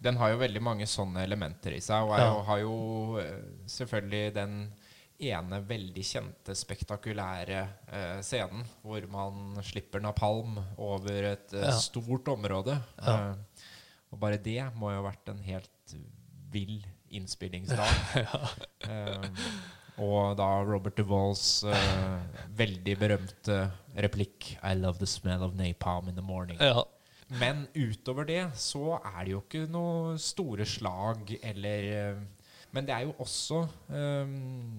[0.00, 2.42] Den har jo veldig mange sånne elementer i seg, og er Ja.
[2.42, 3.20] har jo
[3.68, 4.72] selvfølgelig den
[5.20, 7.60] ene veldig kjente, spektakulære
[7.92, 11.74] eh, scenen hvor man slipper napalm over et eh, Ja.
[11.78, 12.78] stort område.
[13.02, 13.16] Ja.
[13.32, 13.66] Eh,
[14.10, 15.94] og bare det må jo ha vært en helt
[16.50, 17.92] vill innspillingsdag.
[18.90, 19.26] Eh,
[20.00, 23.58] og da Robert Duvalls eh, veldig berømte
[24.00, 26.56] replikk I love the smell of napalm in the morning.
[26.58, 26.82] Ja.
[27.38, 32.22] Men utover det så er det jo ikke noe store slag eller eh,
[32.70, 34.34] Men det er jo også um,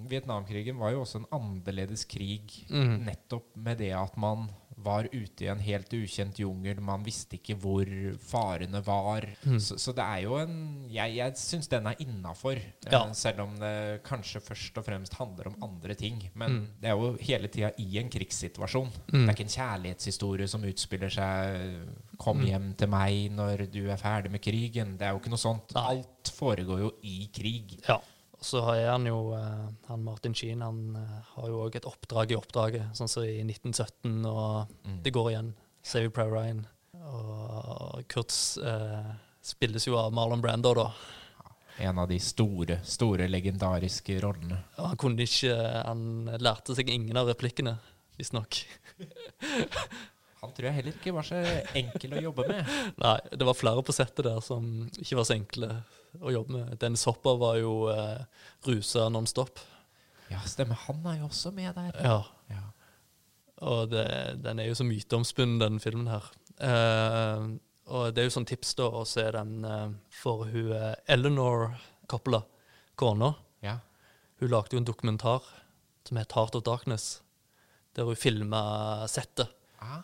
[0.07, 3.01] Vietnamkrigen var jo også en annerledes krig mm.
[3.07, 4.47] nettopp med det at man
[4.83, 6.79] var ute i en helt ukjent jungel.
[6.81, 7.85] Man visste ikke hvor
[8.19, 9.25] farene var.
[9.45, 9.59] Mm.
[9.59, 12.59] Så, så det er jo en Jeg, jeg syns den er innafor.
[12.91, 13.03] Ja.
[13.13, 16.29] selv om det kanskje først og fremst handler om andre ting.
[16.35, 16.67] Men Mm.
[16.81, 18.89] det er jo hele tida i en krigssituasjon.
[19.13, 19.25] Mm.
[19.25, 22.45] Det er ikke en kjærlighetshistorie som utspiller seg 'Kom Mm.
[22.45, 24.97] hjem til meg når du er ferdig med krigen'.
[24.97, 25.71] Det er jo ikke noe sånt.
[25.75, 27.79] Alt foregår jo i krig.
[27.87, 27.97] ja.
[28.41, 32.31] Så har han jo eh, han Martin Sheen han eh, har jo òg et oppdrag
[32.33, 35.01] i oppdraget, sånn som i 1917, og Mm.
[35.03, 35.51] det går igjen.
[35.83, 36.63] Saving Private Ryan.
[37.05, 39.11] Og Kurtz eh,
[39.45, 40.87] spilles jo av Marlon Brando, da.
[41.81, 44.57] En av de store, store legendariske rollene.
[44.77, 47.77] Ja, han kunne ikke Han lærte seg ingen av replikkene,
[48.19, 48.59] visstnok.
[50.41, 51.39] Han tror jeg heller ikke var så
[51.77, 52.69] enkel å jobbe med.
[53.03, 54.65] Nei, det var flere på settet der som
[54.97, 55.69] ikke var så enkle
[56.17, 56.71] å jobbe med.
[56.81, 58.23] Dennis Hopper var jo eh,
[58.65, 59.61] rusa nonstop.
[60.31, 60.79] Ja, stemmer.
[60.87, 61.93] Han er jo også med der.
[62.01, 62.17] Ja.
[62.49, 62.63] Ja.
[63.61, 64.07] Og det,
[64.41, 66.25] den er jo så myteomspunnen, den filmen her.
[66.57, 67.45] Eh,
[67.91, 69.87] og det er jo sånn tips da å se den eh,
[70.23, 71.69] for hun eh, Eleanor
[72.09, 72.41] Coppola,
[72.99, 73.35] kona.
[73.65, 73.77] ja.
[74.41, 75.45] Hun lagde jo en dokumentar
[76.07, 77.19] som het Heart of Darkness,
[77.93, 78.61] der hun filma
[79.05, 79.51] settet.
[79.77, 79.99] Ah,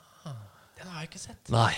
[0.77, 1.51] den har jeg ikke sett.
[1.53, 1.73] Nei,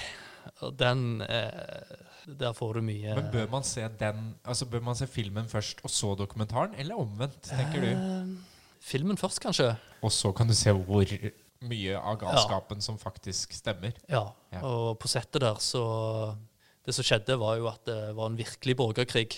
[0.64, 1.98] og den eh,
[2.40, 5.84] Der får du mye Men bør man se den Altså bør man se filmen først,
[5.84, 6.74] og så dokumentaren?
[6.80, 7.90] Eller omvendt, tenker du?
[7.92, 9.74] Eh, filmen først, kanskje.
[10.02, 11.14] Og så kan du se hvor
[11.70, 13.98] mye av galskapen som faktisk stemmer.
[14.08, 14.30] Ja.
[14.54, 14.62] Ja.
[14.64, 15.84] Og på settet der så
[16.86, 19.36] Det som skjedde, var jo at det var en virkelig borgerkrig.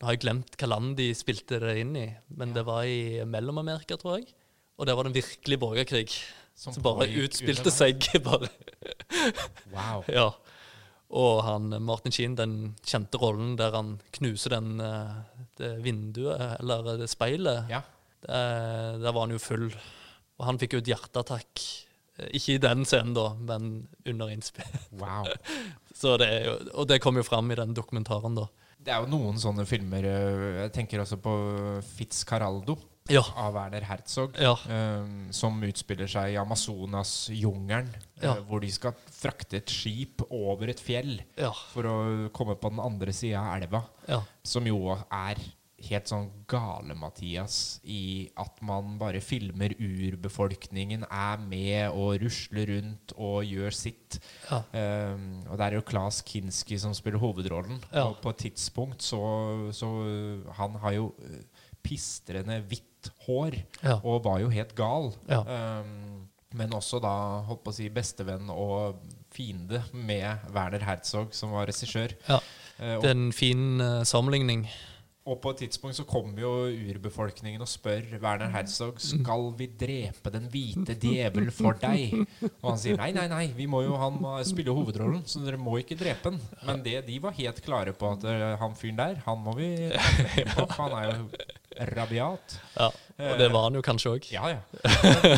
[0.00, 3.20] Nå har jeg glemt hva land de spilte det inn i, men det var i
[3.28, 4.32] Mellom-Amerika, tror jeg.
[4.80, 6.08] Og der var det en virkelig borgerkrig
[6.60, 8.04] Som som bare utspilte seg.
[8.26, 8.50] bare.
[9.72, 10.04] Wow.
[10.12, 10.26] Ja.
[11.10, 12.56] Og han, Martin Sheen, den
[12.86, 17.80] kjente rollen der han knuser den, eh, det vinduet, eller det speilet, Ja.
[18.26, 19.70] der, der var han jo full.
[20.38, 21.64] Og han fikk jo et hjerteattakk.
[22.20, 24.68] Eh, Ikke i den scenen, da, men under innspill.
[25.02, 25.26] wow.
[25.96, 28.46] Så det jo, og det kom jo fram i den dokumentaren, da.
[28.80, 31.32] Det er jo noen sånne filmer Jeg tenker også på
[31.98, 32.78] Fitzcarraldo
[33.08, 33.22] Ja.
[33.34, 34.36] av Werner Herzog.
[34.38, 34.52] Ja.
[34.68, 37.88] um, som utspiller seg i Amazonas-jungelen.
[38.20, 38.36] Ja.
[38.36, 41.22] Uh, hvor de skal frakte et skip over et fjell
[41.72, 41.96] for å
[42.36, 43.86] komme på den andre sida av elva.
[44.46, 45.40] Som jo er
[45.88, 53.48] helt sånn gale-Mathias i at man bare filmer urbefolkningen, er med og rusler rundt og
[53.48, 54.20] gjør sitt.
[54.50, 54.60] ja.
[54.74, 57.80] Um, og det er jo Klas Kinski som spiller hovedrollen.
[57.94, 58.10] Ja.
[58.10, 59.20] Og på et tidspunkt så,
[59.72, 59.88] så
[60.58, 61.40] Han har jo uh,
[61.82, 62.89] pistrende hvitt
[63.26, 64.00] hår Ja.
[64.04, 65.12] og var jo helt gal.
[65.28, 65.40] Ja.
[65.80, 67.12] Um, men også da
[67.46, 68.96] holdt på å si bestevenn og
[69.30, 72.16] fiende med Werner Herzog, som var regissør.
[72.28, 72.40] ja.
[72.80, 74.68] Uh, Det er en fin uh, sammenligning.
[75.30, 76.52] Og på et tidspunkt så kommer jo
[76.90, 82.16] urbefolkningen og spør Werner Herzog skal vi drepe den hvite djevel for deg.
[82.60, 85.60] Og han sier nei, nei, nei, vi må jo, han spiller spille hovedrollen, så dere
[85.60, 86.40] må ikke drepe den.
[86.66, 89.70] Men det, de var helt klare på at eh, han fyren der, han må vi
[89.88, 91.28] drepe på, for han er jo
[91.94, 92.58] rabiat.
[92.76, 92.90] Ja.
[93.20, 94.28] Og det var han jo kanskje òg.
[94.32, 94.60] Ja, ja.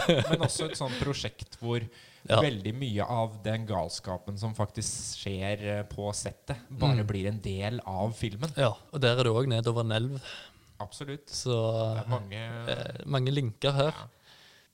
[0.09, 1.84] Men, men også et sånt prosjekt hvor
[2.28, 2.40] Ja.
[2.40, 7.06] veldig mye av den galskapen som faktisk skjer eh, på settet, bare Mm.
[7.06, 8.52] blir en del av filmen.
[8.56, 10.20] Ja, og der er det òg nedover en elv.
[10.80, 11.26] Absolutt.
[11.30, 11.50] Så
[11.96, 13.90] Det er mange eh, mange linker her.
[13.92, 14.08] Ja.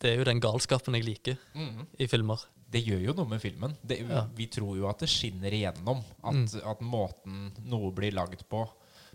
[0.00, 1.86] Det er jo den galskapen jeg liker mm.
[1.98, 2.38] i filmer.
[2.70, 3.76] Det gjør jo noe med filmen.
[3.82, 4.26] Det, Ja.
[4.36, 6.04] Vi tror jo at det skinner igjennom.
[6.22, 6.46] At, Mm.
[6.70, 8.68] at måten noe blir lagd på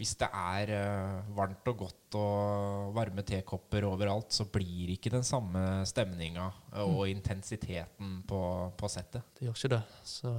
[0.03, 5.23] Hvis det er eh, varmt og godt og varme tekopper overalt, så blir ikke den
[5.23, 6.49] samme stemninga
[6.83, 7.13] og Mm.
[7.15, 8.39] intensiteten på,
[8.75, 9.23] på settet.
[9.39, 9.83] Det gjør ikke det.
[10.03, 10.33] Så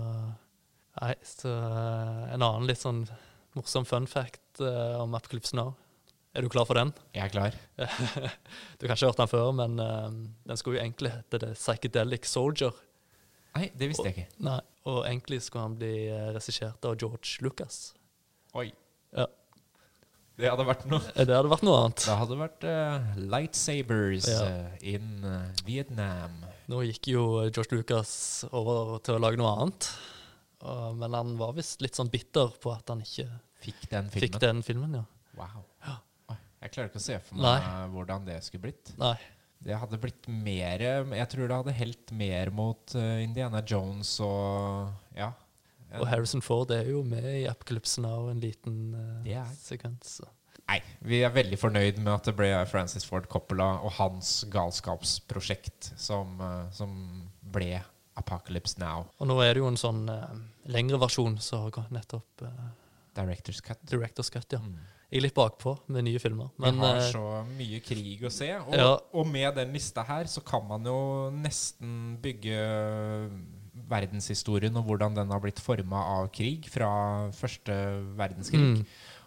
[1.00, 3.00] Nei, så eh, en annen litt sånn
[3.56, 5.72] morsom fun fact uh, om Apocalypse Now.
[6.34, 6.92] Er du klar for den?
[7.14, 7.56] Jeg er klar.
[8.78, 10.10] Du har kanskje hørt den før, men uh,
[10.46, 12.74] den skulle jo egentlig hete The Psychedelic Soldier.
[13.54, 14.38] Nei, det visste jeg ikke.
[14.46, 14.60] Nei,
[14.90, 17.94] Og egentlig skulle han bli eh, regissert av George Lucas.
[18.58, 18.66] Oi.
[19.14, 19.28] Ja.
[20.36, 20.98] Det hadde vært noe.
[21.14, 22.00] Det hadde vært noe annet.
[22.08, 24.40] Det hadde vært uh, lightsabers Ja.
[24.48, 26.32] eh, in eh, Vietnam.
[26.72, 27.22] Nå gikk jo
[27.54, 28.14] George Lucas
[28.50, 29.90] over til å lage noe annet.
[30.64, 33.28] Og, men han var visst litt sånn bitter på at han ikke
[33.64, 34.24] Fikk den filmen.
[34.26, 35.04] fikk den filmen, ja.
[35.38, 35.62] Wow.
[35.86, 35.94] Ja.
[36.64, 37.86] Jeg klarer ikke å se for meg Nei.
[37.94, 38.90] hvordan det skulle blitt.
[38.98, 39.14] Nei.
[39.64, 40.82] Det hadde blitt mer
[41.14, 45.30] Jeg tror det hadde helt mer mot Indiana Jones og Ja.
[46.00, 50.18] Og Harrison Ford er jo med i Apocalypse Now en liten uh, sekvens.
[50.20, 50.30] så.
[50.64, 55.92] Nei, vi er veldig fornøyd med at det ble Francis Ford Coppola og hans galskapsprosjekt
[56.00, 56.94] som, uh, som
[57.54, 57.82] ble
[58.16, 59.08] Apocalypse Now.
[59.20, 60.32] Og nå er det jo en sånn uh,
[60.72, 62.46] lengre versjon som har nettopp
[63.14, 63.82] Directors Cut.
[63.86, 64.62] Directors Cut, ja.
[64.62, 64.80] Mm.
[65.14, 66.48] Jeg er litt bakpå med nye filmer.
[66.58, 68.48] Men vi har så mye krig å se.
[68.56, 68.88] Og, Ja.
[69.14, 72.56] og med den lista her så kan man jo nesten bygge
[73.90, 76.90] verdenshistorien og hvordan den har blitt forma av krig fra
[77.36, 77.76] første
[78.18, 78.84] verdenskrig Mm.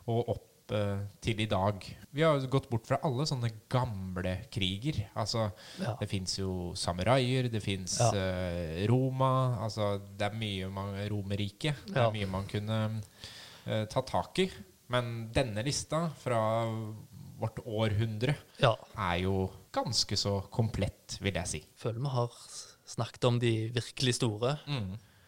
[0.08, 1.84] og opp uh, til i dag.
[2.12, 4.97] Vi har gått bort fra alle sånne gamle kriger.
[5.16, 5.49] Altså,
[5.80, 5.93] ja.
[5.99, 8.12] det fins jo samuraier, det fins Ja.
[8.89, 11.86] Roma Altså, det er mye man Romerriket.
[11.88, 12.08] Det Ja.
[12.10, 12.80] er mye man kunne
[13.68, 14.49] uh, ta tak i.
[14.89, 16.39] Men denne lista fra
[17.39, 18.74] vårt århundre ja.
[18.97, 21.60] er jo ganske så komplett, vil jeg si.
[21.78, 22.32] Føler vi har
[22.88, 24.58] snakket om de virkelig store.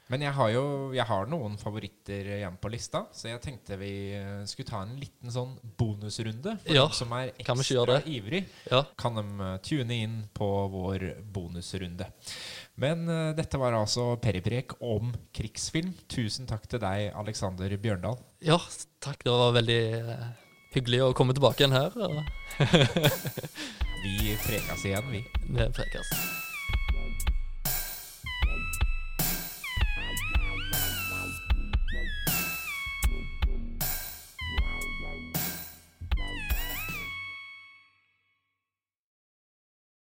[0.10, 0.62] Men jeg har jo
[0.97, 4.95] jeg har noen favoritter igjen på lista, så jeg tenkte vi eh, skulle ta en
[4.97, 6.55] liten sånn bonusrunde.
[6.64, 8.39] For Ja, dem som er ekstra ivrig,
[8.72, 8.80] Ja.
[8.97, 12.10] kan de eh, tune inn på vår bonusrunde.
[12.80, 15.91] Men uh, dette var altså Periprek om krigsfilm.
[16.07, 18.18] Tusen takk til deg, Alexander Bjørndal.
[18.41, 18.57] ja,
[19.03, 19.20] takk.
[19.22, 20.28] Det var veldig, uh,
[20.74, 21.91] hyggelig å komme tilbake igjen her.
[24.03, 25.26] Vi prekas igjen, vi.
[25.51, 26.07] vi prekes.